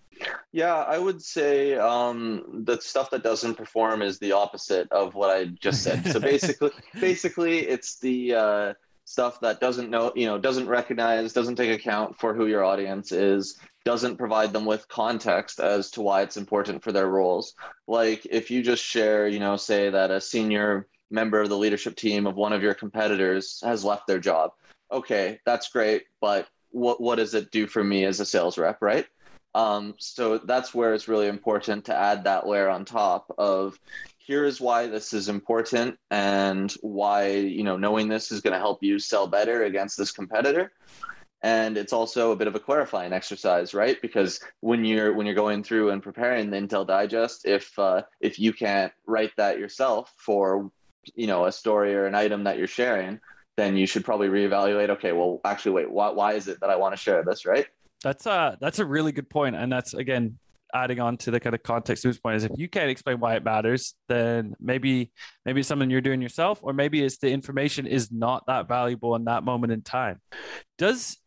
[0.54, 5.30] yeah i would say um, the stuff that doesn't perform is the opposite of what
[5.30, 6.06] i just said.
[6.08, 11.56] So basically basically it's the uh, stuff that doesn't know you know doesn't recognize doesn't
[11.56, 13.58] take account for who your audience is
[13.90, 17.56] doesn't provide them with context as to why it's important for their roles.
[17.88, 21.96] Like if you just share, you know, say that a senior member of the leadership
[21.96, 24.52] team of one of your competitors has left their job.
[24.92, 28.80] Okay, that's great, but what what does it do for me as a sales rep,
[28.80, 29.08] right?
[29.56, 33.80] Um, so that's where it's really important to add that layer on top of
[34.20, 38.60] here is why this is important and why you know knowing this is going to
[38.60, 40.72] help you sell better against this competitor
[41.42, 44.02] and it's also a bit of a clarifying exercise right?
[44.02, 48.40] Because when you're when you're going through and preparing the intel digest if uh, if
[48.40, 50.72] you can't write that yourself for
[51.16, 53.20] you know a story or an item that you're sharing
[53.58, 56.76] then you should probably reevaluate okay well actually wait why, why is it that i
[56.76, 57.68] want to share this right?
[58.04, 60.38] That's a that's a really good point and that's again
[60.74, 63.36] adding on to the kind of context this point is if you can't explain why
[63.36, 65.12] it matters then maybe
[65.46, 69.16] maybe it's something you're doing yourself or maybe it's the information is not that valuable
[69.16, 70.22] in that moment in time.
[70.78, 71.18] Does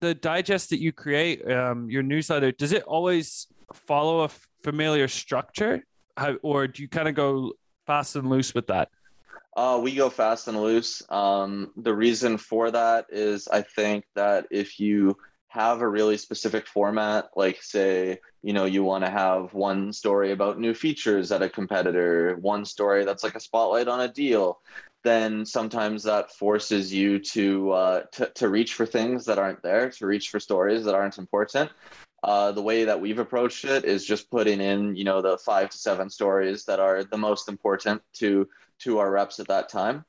[0.00, 4.30] the digest that you create um, your newsletter does it always follow a
[4.62, 5.84] familiar structure
[6.16, 7.52] How, or do you kind of go
[7.86, 8.88] fast and loose with that
[9.56, 11.02] uh, we go fast and loose.
[11.10, 15.16] Um, the reason for that is I think that if you
[15.48, 20.30] have a really specific format, like say, you know, you want to have one story
[20.30, 24.60] about new features at a competitor, one story that's like a spotlight on a deal,
[25.08, 29.90] then sometimes that forces you to uh, to, to reach for things that aren't there,
[29.90, 31.70] to reach for stories that aren't important.
[32.22, 35.70] Uh, the way that we've approached it is just putting in, you know, the five
[35.70, 38.48] to seven stories that are the most important to
[38.80, 40.04] to our reps at that time.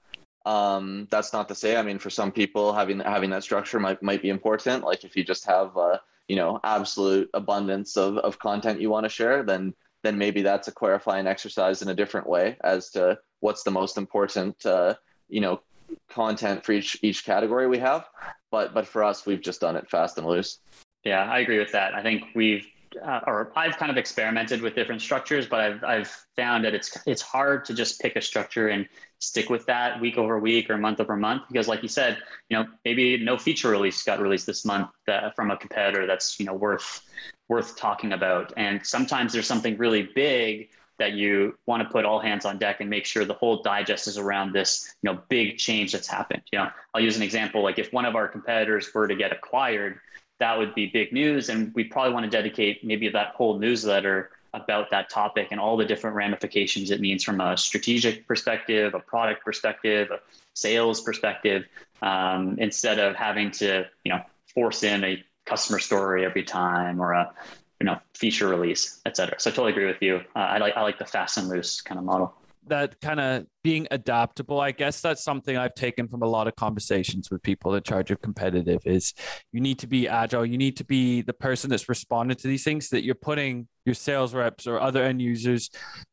[0.45, 4.03] Um, that's not to say, I mean, for some people, having having that structure might
[4.03, 4.83] might be important.
[4.83, 9.05] Like if you just have, uh, you know, absolute abundance of of content you want
[9.05, 13.19] to share, then then maybe that's a clarifying exercise in a different way as to
[13.39, 14.95] what's the most important, uh,
[15.27, 15.61] you know,
[16.09, 18.07] content for each each category we have.
[18.51, 20.59] But but for us, we've just done it fast and loose.
[21.03, 21.93] Yeah, I agree with that.
[21.93, 22.65] I think we've
[23.03, 26.97] uh, or I've kind of experimented with different structures, but I've I've found that it's
[27.05, 28.87] it's hard to just pick a structure and
[29.19, 32.17] stick with that week over week or month over month because, like you said,
[32.49, 34.89] you know maybe no feature release got released this month
[35.35, 37.01] from a competitor that's you know worth
[37.47, 42.19] worth talking about, and sometimes there's something really big that you want to put all
[42.19, 45.57] hands on deck and make sure the whole digest is around this you know big
[45.57, 46.43] change that's happened.
[46.51, 49.31] You know, I'll use an example like if one of our competitors were to get
[49.31, 49.99] acquired
[50.39, 51.49] that would be big news.
[51.49, 55.77] And we probably want to dedicate maybe that whole newsletter about that topic and all
[55.77, 60.19] the different ramifications it means from a strategic perspective, a product perspective, a
[60.53, 61.65] sales perspective,
[62.01, 64.21] um, instead of having to, you know,
[64.55, 67.31] force in a customer story every time or a,
[67.79, 69.39] you know, feature release, et cetera.
[69.39, 70.17] So I totally agree with you.
[70.35, 72.33] Uh, I like I like the fast and loose kind of model
[72.67, 76.55] that kind of being adaptable i guess that's something i've taken from a lot of
[76.55, 79.13] conversations with people in charge of competitive is
[79.51, 82.63] you need to be agile you need to be the person that's responding to these
[82.63, 85.69] things that you're putting your sales reps or other end users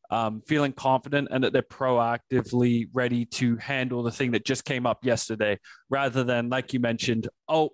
[0.09, 4.85] um, feeling confident and that they're proactively ready to handle the thing that just came
[4.85, 7.69] up yesterday rather than like you mentioned oh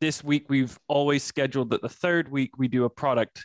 [0.00, 3.44] this week we've always scheduled that the third week we do a product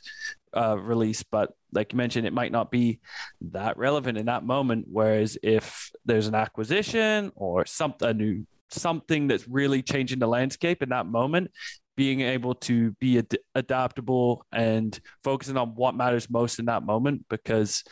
[0.55, 2.99] uh, release, but like you mentioned, it might not be
[3.41, 4.85] that relevant in that moment.
[4.89, 7.65] Whereas if there's an acquisition or
[8.13, 11.51] new something that's really changing the landscape in that moment,
[11.95, 17.25] being able to be ad- adaptable and focusing on what matters most in that moment,
[17.29, 17.83] because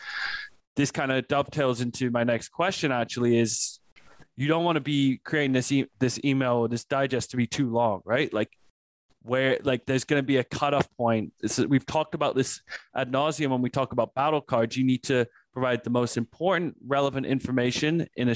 [0.74, 2.90] this kind of dovetails into my next question.
[2.90, 3.78] Actually, is
[4.36, 7.46] you don't want to be creating this e- this email or this digest to be
[7.46, 8.32] too long, right?
[8.32, 8.50] Like
[9.22, 11.32] where like there's going to be a cutoff point.
[11.40, 12.60] It's, we've talked about this
[12.94, 14.76] ad nauseum when we talk about battle cards.
[14.76, 18.34] You need to provide the most important, relevant information in a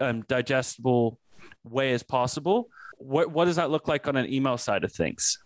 [0.00, 1.18] um, digestible
[1.64, 2.68] way as possible.
[2.98, 5.38] What what does that look like on an email side of things?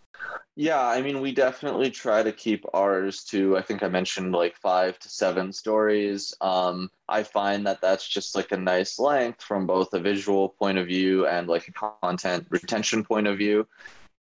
[0.55, 4.55] Yeah, I mean, we definitely try to keep ours to, I think I mentioned like
[4.57, 6.35] five to seven stories.
[6.43, 10.77] Um, I find that that's just like a nice length from both a visual point
[10.77, 13.67] of view and like a content retention point of view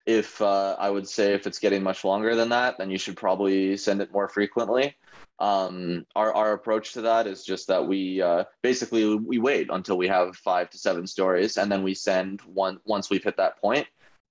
[0.06, 3.16] if uh, I would say if it's getting much longer than that, then you should
[3.16, 4.96] probably send it more frequently.
[5.38, 9.96] Um, our our approach to that is just that we uh, basically we wait until
[9.96, 13.60] we have five to seven stories, and then we send one once we've hit that
[13.60, 13.86] point.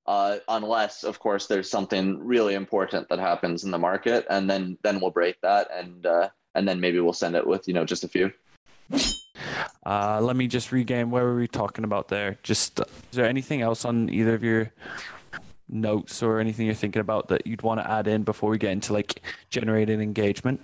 [0.08, 4.78] Uh, unless, of course, there's something really important that happens in the market, and then
[4.82, 7.86] then we'll break that, and uh, and then maybe we'll send it with you know
[7.86, 8.32] just a few.
[9.86, 11.12] Uh, let me just regain.
[11.12, 12.38] Where were we talking about there?
[12.44, 14.72] Just is there anything else on either of your
[15.70, 18.72] notes or anything you're thinking about that you'd want to add in before we get
[18.72, 20.62] into like generating engagement?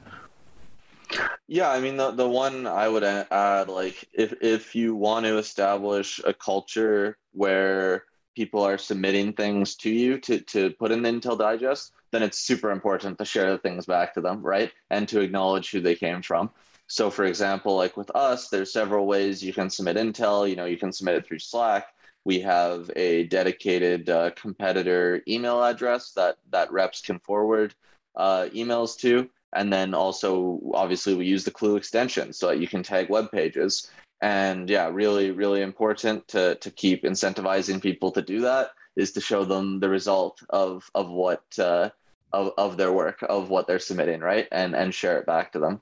[1.48, 5.38] Yeah, I mean the the one I would add like if if you want to
[5.38, 8.04] establish a culture where
[8.38, 12.40] people are submitting things to you to to put in the Intel Digest, then it's
[12.40, 14.72] super important to share the things back to them, right?
[14.90, 16.52] And to acknowledge who they came from.
[16.88, 20.50] So for example, like with us, there's several ways you can submit Intel.
[20.50, 21.88] You know, you can submit it through Slack
[22.28, 27.74] we have a dedicated uh, competitor email address that that reps can forward
[28.18, 32.68] uh, emails to, and then also obviously we use the Klue extension so that you
[32.68, 33.90] can tag web pages.
[34.22, 38.72] And yeah, really, really important to to keep incentivizing people to do that.
[38.96, 41.90] is to show them the result of of what uh,
[42.34, 45.60] of, of their work of what they're submitting right and and share it back to
[45.60, 45.82] them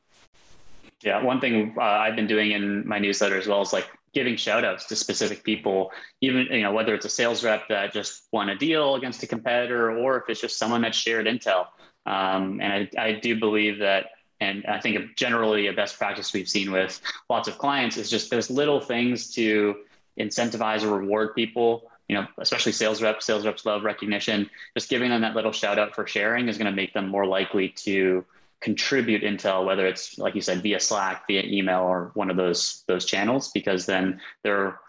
[1.01, 4.35] yeah one thing uh, i've been doing in my newsletter as well is like giving
[4.37, 8.27] shout outs to specific people even you know whether it's a sales rep that just
[8.31, 11.67] won a deal against a competitor or if it's just someone that shared intel
[12.07, 14.09] um, and I, I do believe that
[14.41, 18.29] and I think generally a best practice we've seen with lots of clients is just
[18.29, 19.75] those little things to
[20.19, 24.49] incentivize or reward people you know, especially sales reps, sales reps love recognition.
[24.77, 27.25] Just giving them that little shout out for sharing is going to make them more
[27.25, 28.23] likely to
[28.61, 32.83] contribute intel, whether it's like you said, via Slack, via email, or one of those
[32.87, 34.79] those channels, because then their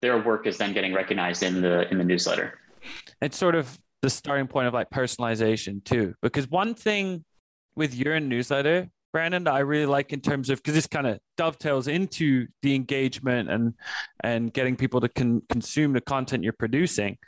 [0.00, 2.58] their work is then getting recognized in the in the newsletter.
[3.20, 7.24] It's sort of the starting point of like personalization too, because one thing
[7.76, 11.88] with your newsletter Brandon, I really like in terms of because this kind of dovetails
[11.88, 13.74] into the engagement and
[14.22, 17.18] and getting people to con- consume the content you're producing.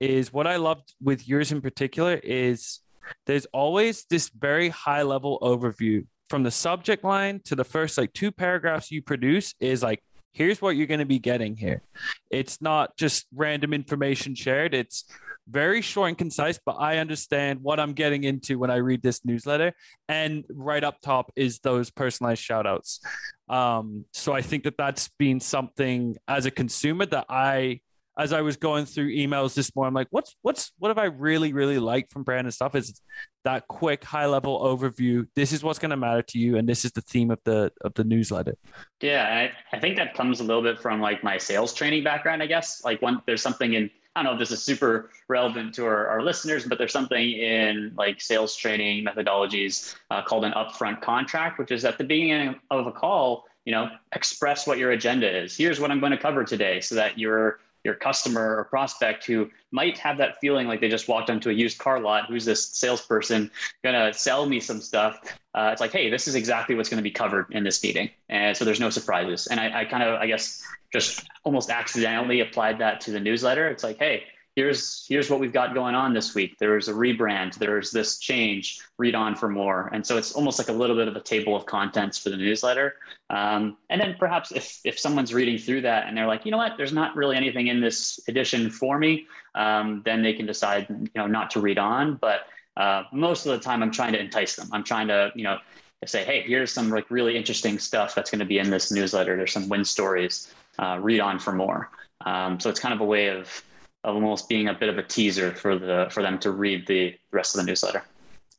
[0.00, 2.80] Is what I loved with yours in particular is
[3.26, 8.12] there's always this very high level overview from the subject line to the first like
[8.12, 11.82] two paragraphs you produce is like here's what you're going to be getting here.
[12.30, 14.74] It's not just random information shared.
[14.74, 15.04] It's
[15.48, 19.24] very short and concise, but I understand what I'm getting into when I read this
[19.24, 19.72] newsletter.
[20.08, 23.00] And right up top is those personalized shout outs.
[23.48, 27.80] Um, so I think that that's been something as a consumer that I,
[28.18, 31.04] as I was going through emails this morning, I'm like, what's, what's, what have I
[31.04, 33.00] really, really liked from Brandon stuff is
[33.44, 35.26] that quick high level overview.
[35.34, 36.58] This is what's going to matter to you.
[36.58, 38.56] And this is the theme of the, of the newsletter.
[39.00, 39.50] Yeah.
[39.72, 42.46] I, I think that comes a little bit from like my sales training background, I
[42.46, 42.84] guess.
[42.84, 46.06] Like one, there's something in, I don't know if this is super relevant to our,
[46.08, 51.58] our listeners, but there's something in like sales training methodologies uh, called an upfront contract,
[51.58, 55.56] which is at the beginning of a call, you know, express what your agenda is.
[55.56, 59.50] Here's what I'm going to cover today so that your your customer or prospect who
[59.70, 62.66] might have that feeling like they just walked onto a used car lot who's this
[62.68, 63.50] salesperson
[63.82, 65.18] gonna sell me some stuff?
[65.54, 68.10] Uh, it's like hey this is exactly what's going to be covered in this meeting.
[68.28, 69.46] And so there's no surprises.
[69.46, 70.62] And i, I kind of i guess
[70.92, 73.68] just almost accidentally applied that to the newsletter.
[73.68, 74.24] It's like, hey,
[74.56, 76.56] here's here's what we've got going on this week.
[76.58, 77.54] There's a rebrand.
[77.54, 78.80] There's this change.
[78.98, 79.88] Read on for more.
[79.92, 82.36] And so it's almost like a little bit of a table of contents for the
[82.36, 82.96] newsletter.
[83.30, 86.58] Um, and then perhaps if if someone's reading through that and they're like, you know
[86.58, 90.86] what, there's not really anything in this edition for me, um, then they can decide,
[90.88, 92.16] you know, not to read on.
[92.16, 92.40] But
[92.76, 94.68] uh, most of the time, I'm trying to entice them.
[94.72, 95.58] I'm trying to, you know,
[96.06, 99.36] say, hey, here's some like really interesting stuff that's going to be in this newsletter.
[99.36, 101.90] There's some win stories uh, read on for more.
[102.24, 103.62] Um, so it's kind of a way of,
[104.04, 107.14] of almost being a bit of a teaser for the for them to read the
[107.32, 108.02] rest of the newsletter.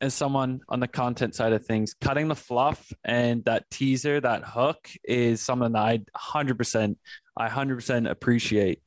[0.00, 4.42] As someone on the content side of things, cutting the fluff and that teaser, that
[4.44, 6.96] hook is something that I 100%,
[7.36, 8.82] I 100% appreciate.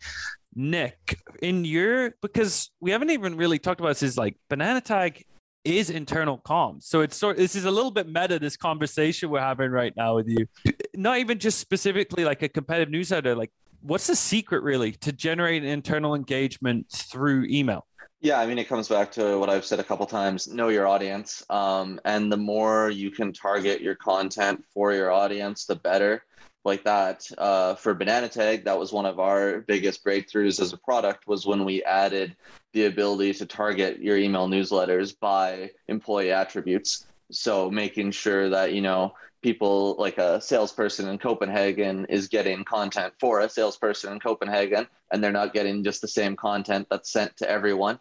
[0.56, 5.22] Nick, in your because we haven't even really talked about this is like Bananatag
[5.66, 6.84] is internal comms.
[6.84, 10.16] So it's sort this is a little bit meta this conversation we're having right now
[10.16, 10.48] with you.
[10.94, 13.52] Not even just specifically like a competitive newsletter, like
[13.86, 17.86] what's the secret really to generate internal engagement through email?
[18.22, 20.88] Yeah, I mean, it comes back to what I've said a couple times know your
[20.88, 21.44] audience.
[21.50, 26.24] Um, and the more you can target your content for your audience, the better.
[26.64, 31.28] Like that uh, for Bananatag, that was one of our biggest breakthroughs as a product
[31.28, 32.36] was when we added
[32.74, 37.06] the ability to target your email newsletters by employee attributes.
[37.32, 43.14] So making sure that, you know, people like a salesperson in Copenhagen is getting content
[43.20, 47.38] for a salesperson in Copenhagen and they're not getting just the same content that's sent
[47.38, 48.00] to everyone.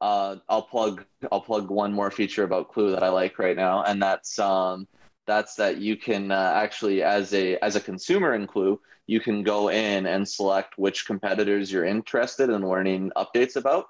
[0.00, 3.82] Uh, I'll plug I'll plug one more feature about Klue that I like right now,
[3.82, 4.86] and that's um,
[5.26, 9.42] that's that you can uh, actually as a as a consumer in Klue, you can
[9.42, 13.86] go in and select which competitors you're interested in learning updates about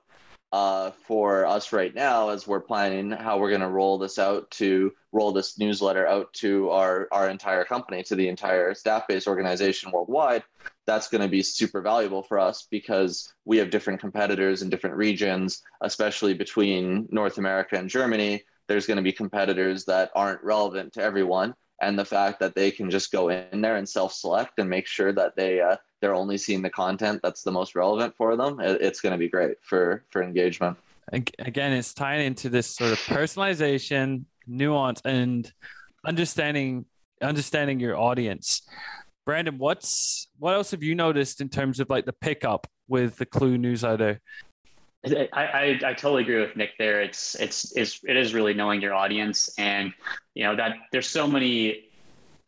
[0.53, 4.51] uh, for us right now as we're planning how we're going to roll this out
[4.51, 9.91] to roll this newsletter out to our, our entire company, to the entire Staffbase organization
[9.93, 10.43] worldwide.
[10.87, 14.97] That's going to be super valuable for us because we have different competitors in different
[14.97, 18.43] regions, especially between North America and Germany.
[18.69, 21.55] There's going to be competitors that aren't relevant to everyone.
[21.81, 24.87] And the fact that they can just go in there and self select and make
[24.87, 28.59] sure that they, uh, they're only seeing the content that's the most relevant for them,
[28.61, 30.77] it's going to be great for for engagement.
[31.13, 35.50] Again, it's tying into this sort of personalization, nuance, and
[36.05, 36.85] understanding
[37.23, 38.63] understanding your audience.
[39.25, 43.27] Brandon, what's what else have you noticed in terms of like the pickup with the
[43.27, 44.21] Klue newsletter?
[45.07, 47.01] I, I, I totally agree with Nick there.
[47.01, 49.92] It's it's it's it is really knowing your audience, and
[50.35, 51.85] you know that there's so many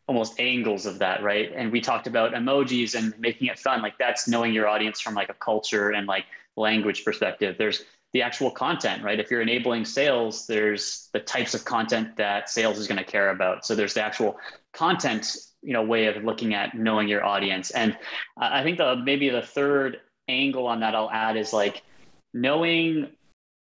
[0.08, 1.52] almost angles of that, right?
[1.54, 3.80] And we talked about emojis and making it fun.
[3.80, 6.24] Like that's knowing your audience from like a culture and like
[6.56, 7.54] language perspective.
[7.56, 9.20] There's the actual content, right?
[9.20, 13.30] If you're enabling sales, there's the types of content that sales is going to care
[13.30, 13.64] about.
[13.64, 14.36] So there's the actual
[14.72, 17.70] content, you know, way of looking at knowing your audience.
[17.70, 17.96] And
[18.36, 21.84] I think the maybe the third angle on that I'll add is like
[22.32, 23.10] knowing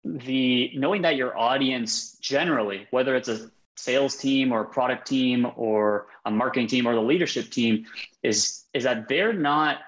[0.04, 5.48] the knowing that your audience generally, whether it's a sales team or a product team
[5.56, 7.86] or a marketing team or the leadership team,
[8.22, 9.80] is is that they're not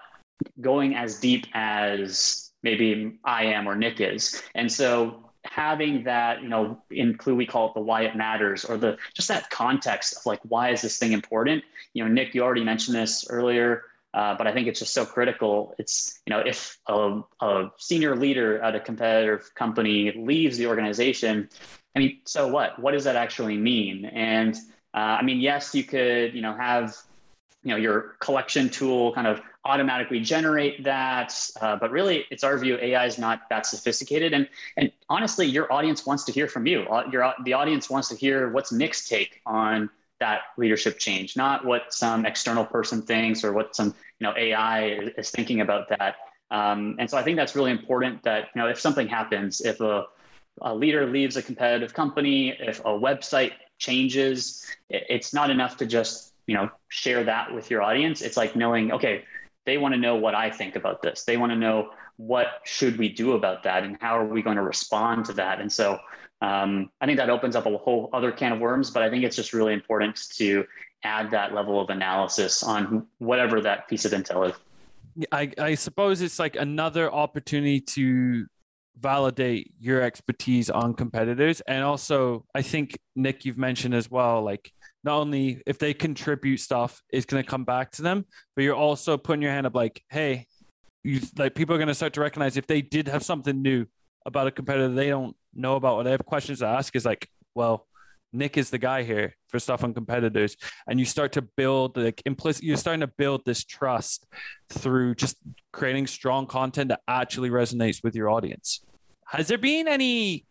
[0.61, 4.41] going as deep as maybe I am or Nick is.
[4.55, 8.65] And so having that, you know, in Klue we call it the why it matters
[8.65, 11.63] or the just that context of like why is this thing important?
[11.93, 13.83] You know, Nick, you already mentioned this earlier.
[14.15, 15.75] Uh, but I think it's just so critical.
[15.77, 21.49] It's, you know, if a, a senior leader at a competitive company leaves the organization,
[21.95, 22.79] I mean, so what?
[22.79, 24.05] What does that actually mean?
[24.05, 24.55] And
[24.93, 26.95] uh, I mean, yes, you could, you know, have,
[27.63, 32.57] you know, your collection tool kind of automatically generate that, uh, but really, it's our
[32.57, 34.31] view AI is not that sophisticated.
[34.33, 34.47] And
[34.77, 36.83] and honestly, your audience wants to hear from you.
[36.83, 39.89] Uh, your the audience wants to hear what's Nick's take on
[40.19, 45.11] that leadership change, not what some external person thinks or what some you know AI
[45.17, 46.15] is thinking about that.
[46.51, 48.23] Um, and so I think that's really important.
[48.23, 50.05] That you know, if something happens, if a,
[50.61, 56.33] a leader leaves a competitive company, if a website changes, it's not enough to just
[56.47, 58.21] you know share that with your audience.
[58.21, 59.23] It's like knowing, okay,
[59.65, 61.23] they want to know what I think about this.
[61.23, 64.55] They want to know what should we do about that and how are we going
[64.55, 65.59] to respond to that.
[65.59, 65.99] And so
[66.41, 69.23] um, I think that opens up a whole other can of worms, but I think
[69.23, 70.65] it's just really important to
[71.03, 74.55] add that level of analysis on whatever that piece of intel is.
[75.31, 78.47] I, I suppose it's like another opportunity to
[78.99, 81.61] validate your expertise on competitors.
[81.61, 84.71] And also, I think, Nick, you've mentioned as well, like
[85.03, 88.25] not only if they contribute stuff, it's going to come back to them,
[88.55, 90.47] but you're also putting your hand up like, hey,
[91.03, 93.85] you like people are going to start to recognize if they did have something new
[94.25, 97.29] about a competitor they don't know about or they have questions to ask is like,
[97.53, 97.85] well,
[98.35, 100.57] Nick is the guy here for stuff on competitors.
[100.87, 104.25] And you start to build like implicit, you're starting to build this trust
[104.69, 105.37] through just
[105.71, 108.81] creating strong content that actually resonates with your audience.
[109.27, 110.45] Has there been any,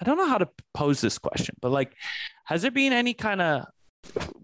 [0.00, 1.94] I don't know how to pose this question, but like,
[2.44, 3.66] has there been any kind of,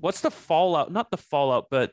[0.01, 0.93] what's the fallout?
[0.93, 1.93] Not the fallout, but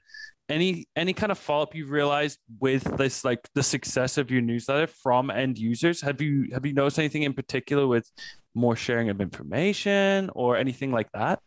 [0.49, 4.41] any any kind of follow up you've realized with this like the success of your
[4.41, 6.01] newsletter from end users?
[6.01, 8.09] Have you have you noticed anything in particular with
[8.53, 11.39] more sharing of information or anything like that?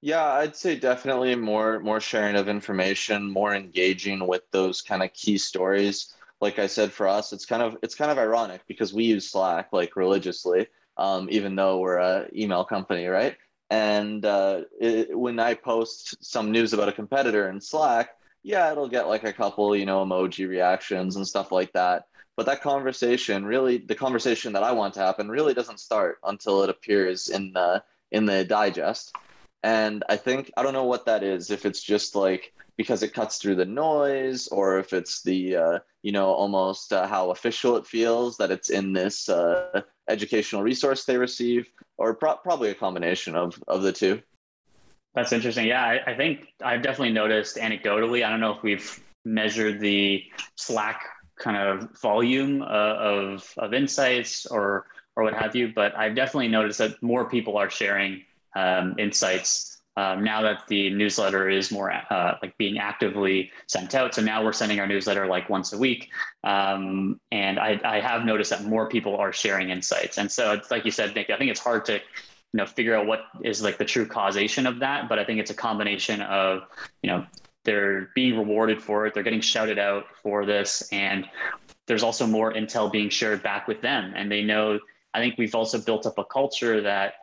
[0.00, 5.12] Yeah i'd say definitely more more sharing of information more engaging with those kind of
[5.12, 6.14] key stories.
[6.40, 9.30] Like i said for us it's kind of it's kind of ironic because we use
[9.30, 10.66] slack like religiously
[10.98, 13.36] um, even though we're a email company right
[13.70, 18.10] and uh, it, when I post some news about a competitor in Slack,
[18.42, 22.06] yeah, it'll get like a couple, you know, emoji reactions and stuff like that.
[22.36, 26.62] But that conversation, really, the conversation that I want to happen, really doesn't start until
[26.62, 29.16] it appears in the in the digest.
[29.62, 31.50] And I think I don't know what that is.
[31.50, 35.78] If it's just like because it cuts through the noise, or if it's the uh,
[36.02, 41.04] you know almost uh, how official it feels that it's in this uh, educational resource
[41.04, 44.22] they receive, or pro- probably a combination of of the two.
[45.14, 45.66] That's interesting.
[45.66, 48.22] Yeah, I, I, think I've definitely noticed anecdotally.
[48.22, 50.22] I don't know if we've measured the
[50.56, 51.06] Slack
[51.38, 54.86] kind of volume uh, of of insights or
[55.16, 58.22] or what have you, but I've definitely noticed that more people are sharing
[58.54, 64.14] um, insights um, now that the newsletter is more uh, like being actively sent out.
[64.14, 66.10] So now we're sending our newsletter like once a week.
[66.44, 70.18] Um, and I, I, have noticed that more people are sharing insights.
[70.18, 72.00] And so it's like you said, Nick, I think it's hard to, you
[72.52, 75.08] know, figure out what is like the true causation of that.
[75.08, 76.62] But I think it's a combination of,
[77.02, 77.24] you know,
[77.64, 79.14] they're being rewarded for it.
[79.14, 80.88] They're getting shouted out for this.
[80.92, 81.26] And
[81.86, 84.12] there's also more intel being shared back with them.
[84.14, 84.78] And they know,
[85.14, 87.14] I think we've also built up a culture that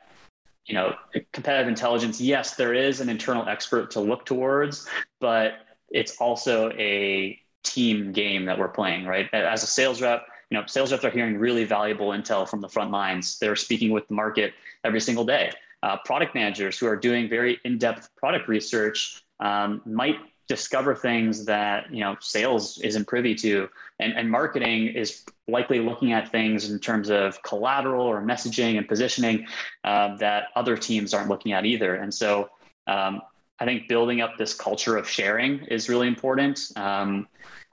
[0.66, 0.96] you know,
[1.32, 4.88] competitive intelligence, yes, there is an internal expert to look towards,
[5.20, 5.54] but
[5.90, 9.28] it's also a team game that we're playing, right?
[9.34, 12.70] As a sales rep, you know, sales reps are hearing really valuable intel from the
[12.70, 13.40] front lines.
[13.40, 14.54] They're speaking with the market
[14.84, 15.52] every single day.
[15.82, 20.18] Uh, product managers who are doing very in-depth product research um, might
[20.48, 23.70] discover things that you know sales isn't privy to.
[24.00, 28.88] And, and marketing is likely looking at things in terms of collateral or messaging and
[28.88, 29.48] positioning
[29.84, 31.96] uh, that other teams aren't looking at either.
[31.96, 32.50] And so
[32.88, 33.22] um,
[33.60, 36.60] i think building up this culture of sharing is really important.
[36.76, 37.28] Um,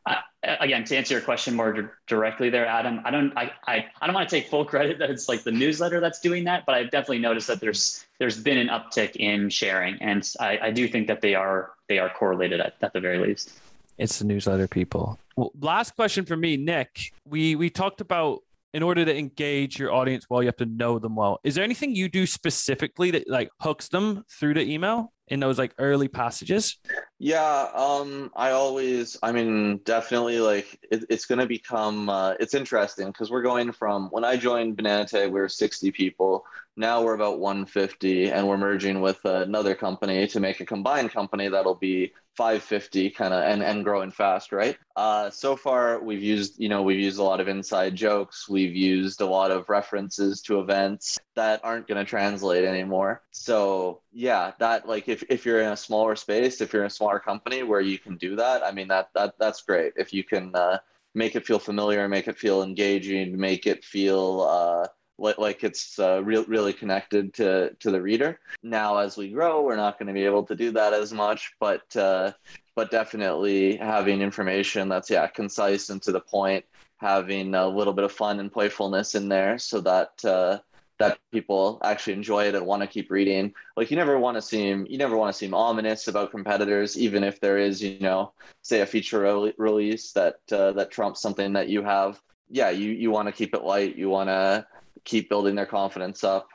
[0.06, 3.86] I, again to answer your question more d- directly there adam i don't I, I,
[4.00, 6.64] I don't want to take full credit that it's like the newsletter that's doing that
[6.66, 10.70] but i've definitely noticed that there's there's been an uptick in sharing and i, I
[10.70, 13.60] do think that they are they are correlated at, at the very least
[13.98, 17.12] it's the newsletter people Well, last question for me, Nick.
[17.24, 18.40] We we talked about
[18.72, 21.40] in order to engage your audience well, you have to know them well.
[21.44, 25.58] Is there anything you do specifically that like hooks them through the email in those
[25.58, 26.78] like early passages?
[27.22, 32.54] Yeah, um, I always, I mean, definitely like it, it's going to become, uh, it's
[32.54, 36.46] interesting because we're going from when I joined Bananatag, we were 60 people.
[36.78, 41.48] Now we're about 150 and we're merging with another company to make a combined company
[41.48, 44.78] that'll be 550 kind of and, and growing fast, right?
[44.96, 48.48] Uh, so far, we've used, you know, we've used a lot of inside jokes.
[48.48, 53.22] We've used a lot of references to events that aren't going to translate anymore.
[53.30, 56.90] So yeah, that like if, if you're in a smaller space, if you're in a
[56.90, 59.94] smaller company where you can do that, I mean, that, that that's great.
[59.96, 60.78] If you can uh,
[61.14, 64.86] make it feel familiar, make it feel engaging, make it feel, uh,
[65.18, 68.38] like it's uh, re- really connected to to the reader.
[68.62, 71.52] Now, as we grow, we're not going to be able to do that as much,
[71.58, 72.32] but uh,
[72.74, 76.64] but definitely having information that's yeah concise and to the point,
[76.98, 80.62] having a little bit of fun and playfulness in there, so that.
[81.00, 83.54] That people actually enjoy it and want to keep reading.
[83.76, 87.24] Like you never want to seem you never want to seem ominous about competitors, even
[87.24, 88.32] if there is you know
[88.62, 92.20] say a feature re- release that uh, that trumps something that you have.
[92.48, 93.96] Yeah, you you want to keep it light.
[93.96, 94.66] You want to
[95.04, 96.48] keep building their confidence up.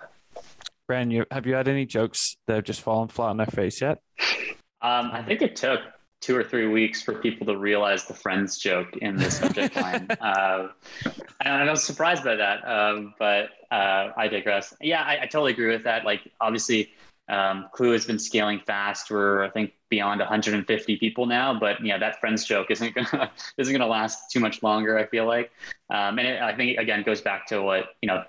[0.87, 3.81] Brand, you have you had any jokes that have just fallen flat on their face
[3.81, 3.99] yet?
[4.81, 5.79] Um, I think it took
[6.22, 10.07] two or three weeks for people to realize the friends joke in the subject line.
[10.20, 10.70] Uh,
[11.41, 14.74] and I was surprised by that, um, but uh, I digress.
[14.82, 16.05] Yeah, I, I, totally agree with that.
[16.05, 16.91] Like, obviously,
[17.28, 19.11] um, Klue has been scaling fast.
[19.11, 21.57] We're, I think, beyond 150 people now.
[21.57, 24.97] But yeah, that friends joke isn't gonna isn't gonna last too much longer.
[24.97, 25.51] I feel like,
[25.89, 28.24] um, and it, I think again goes back to what you know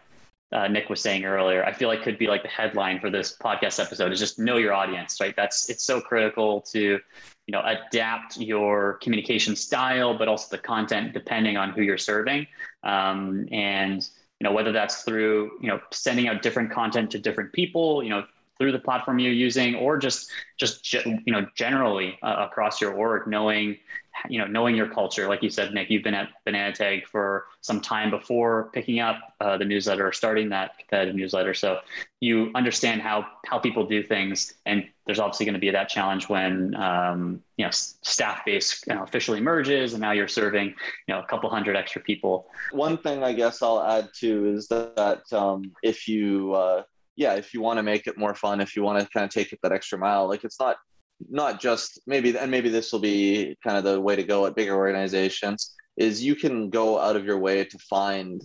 [0.53, 3.37] uh, Nick was saying earlier, I feel like could be like the headline for this
[3.37, 5.35] podcast episode is just know your audience, right?
[5.37, 11.13] That's it's so critical to, you know, adapt your communication style, but also the content
[11.13, 12.47] depending on who you're serving.
[12.85, 14.09] Um, and
[14.41, 18.11] you know whether that's through you know sending out different content to different people, you
[18.11, 18.25] know,
[18.59, 23.27] through the platform you're using, or just just you know generally uh, across your org,
[23.27, 23.79] knowing
[24.29, 27.81] you know, knowing your culture, like you said, Nick, you've been at Bananatag for some
[27.81, 31.55] time before picking up uh, the newsletter or starting that competitive newsletter.
[31.55, 31.81] So
[32.21, 36.29] you understand how how people do things, and there's obviously going to be that challenge
[36.29, 40.75] when um, you know Staffbase you know, officially merges, and now you're serving you
[41.15, 42.47] know a couple hundred extra people.
[42.73, 46.83] One thing I guess I'll add too is that um, if you uh,
[47.17, 49.31] yeah, if you want to make it more fun, if you want to kind of
[49.31, 50.77] take it that extra mile, like it's not
[51.29, 54.55] not just maybe and maybe this will be kind of the way to go at
[54.55, 58.43] bigger organizations is you can go out of your way to find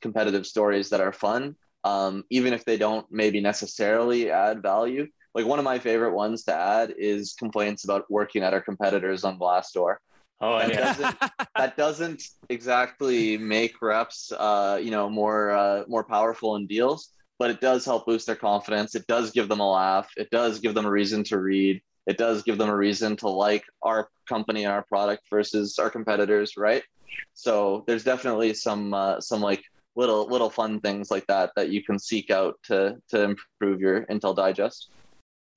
[0.00, 5.46] competitive stories that are fun um, even if they don't maybe necessarily add value like
[5.46, 9.38] one of my favorite ones to add is complaints about working at our competitors on
[9.38, 9.96] glassdoor
[10.40, 10.92] Oh, that yeah.
[10.92, 11.16] doesn't
[11.56, 17.50] that doesn't exactly make reps, uh, you know, more uh, more powerful in deals, but
[17.50, 18.94] it does help boost their confidence.
[18.94, 20.10] It does give them a laugh.
[20.16, 23.28] It does give them a reason to read it does give them a reason to
[23.28, 26.82] like our company and our product versus our competitors, right?
[27.32, 29.62] So there's definitely some uh, some like
[29.96, 34.04] little little fun things like that that you can seek out to to improve your
[34.06, 34.90] Intel Digest.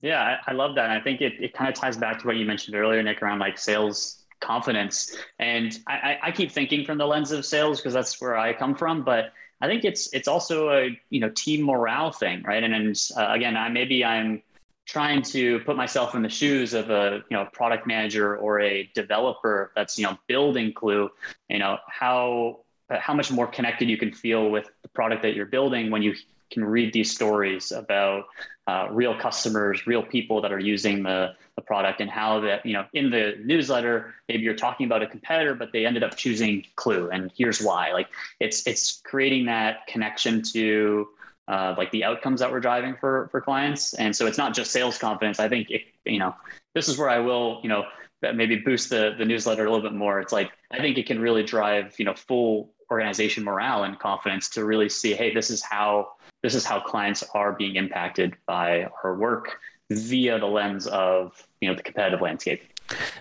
[0.02, 0.90] Yeah, I, I love that.
[0.90, 3.24] And I think it, it kind of ties back to what you mentioned earlier, Nick,
[3.24, 5.16] around like sales confidence.
[5.40, 8.76] And I, I keep thinking from the lens of sales because that's where I come
[8.76, 12.64] from, but I think it's it's also a you know team morale thing, right?
[12.64, 14.44] And, and uh, again, I maybe I'm
[14.88, 18.90] trying to put myself in the shoes of a you know product manager or a
[18.96, 21.10] developer that's you know building Klue
[21.50, 22.60] you know how
[22.90, 26.16] how much more connected you can feel with the product that you're building when you
[26.50, 28.24] can read these stories about
[28.68, 32.72] uh, real customers real people that are using the, the product and how that you
[32.72, 36.66] know in the newsletter maybe you're talking about a competitor but they ended up choosing
[36.78, 37.92] Klue and here's why.
[37.92, 38.08] Like
[38.40, 41.10] it's it's creating that connection to
[41.48, 43.94] uh, like the outcomes that we're driving for for clients.
[43.94, 45.40] And so it's not just sales confidence.
[45.40, 46.36] I think it, you know
[46.76, 47.86] this is where I will you know
[48.22, 50.20] maybe boost the the newsletter a little bit more.
[50.20, 54.48] It's like I think it can really drive you know full organization morale and confidence
[54.50, 58.88] to really see hey this is how this is how clients are being impacted by
[59.04, 59.58] our work
[59.90, 62.62] via the lens of you know the competitive landscape.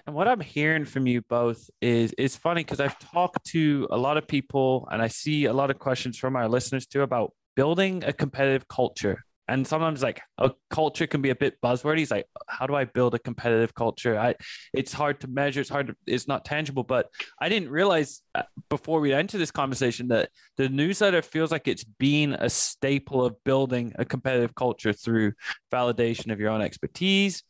[0.07, 3.97] And what I'm hearing from you both is it's funny because I've talked to a
[3.97, 7.33] lot of people and I see a lot of questions from our listeners too about
[7.57, 9.25] building a competitive culture.
[9.49, 11.99] And sometimes like a culture can be a bit buzzwordy.
[11.99, 14.19] He's like, how do I build a competitive culture?
[14.19, 14.35] I,
[14.75, 15.61] it's hard to measure.
[15.61, 17.07] It's hard to, it's not tangible, but
[17.41, 21.85] I didn't realize uh, before we enter this conversation that the newsletter feels like it's
[21.85, 25.33] been a staple of building a competitive culture through
[25.73, 27.45] validation of your own expertise,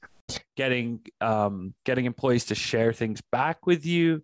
[0.55, 4.23] getting um, getting employees to share things back with you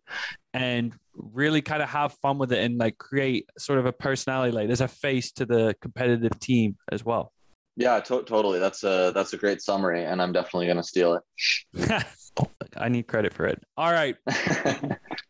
[0.55, 4.53] and really kind of have fun with it and like create sort of a personality
[4.53, 7.33] like there's a face to the competitive team as well.
[7.77, 8.59] Yeah to- totally.
[8.59, 12.05] That's a that's a great summary and i'm definitely going to steal it.
[12.77, 13.63] I need credit for it.
[13.77, 14.17] All right.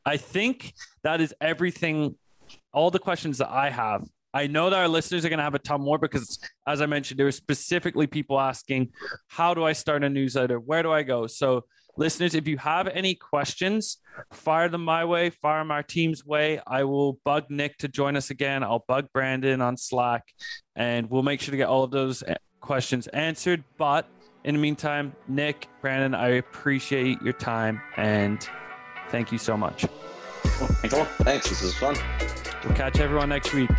[0.06, 2.16] I think that is everything
[2.72, 4.04] all the questions that i have.
[4.34, 6.86] I know that our listeners are going to have a ton more because, as I
[6.86, 8.92] mentioned, there were specifically people asking,
[9.28, 10.58] How do I start a newsletter?
[10.58, 11.26] Where do I go?
[11.26, 11.64] So,
[11.96, 13.98] listeners, if you have any questions,
[14.32, 16.60] fire them my way, fire them our team's way.
[16.66, 18.62] I will bug Nick to join us again.
[18.62, 20.24] I'll bug Brandon on Slack,
[20.76, 23.64] and we'll make sure to get all of those eh, questions answered.
[23.78, 24.06] But
[24.44, 28.48] in the meantime, Nick, Brandon, I appreciate your time and
[29.08, 29.86] thank you so much.
[30.42, 30.96] Thanks.
[31.22, 31.48] Thanks.
[31.48, 31.96] This is fun.
[32.64, 33.70] We'll catch everyone next week.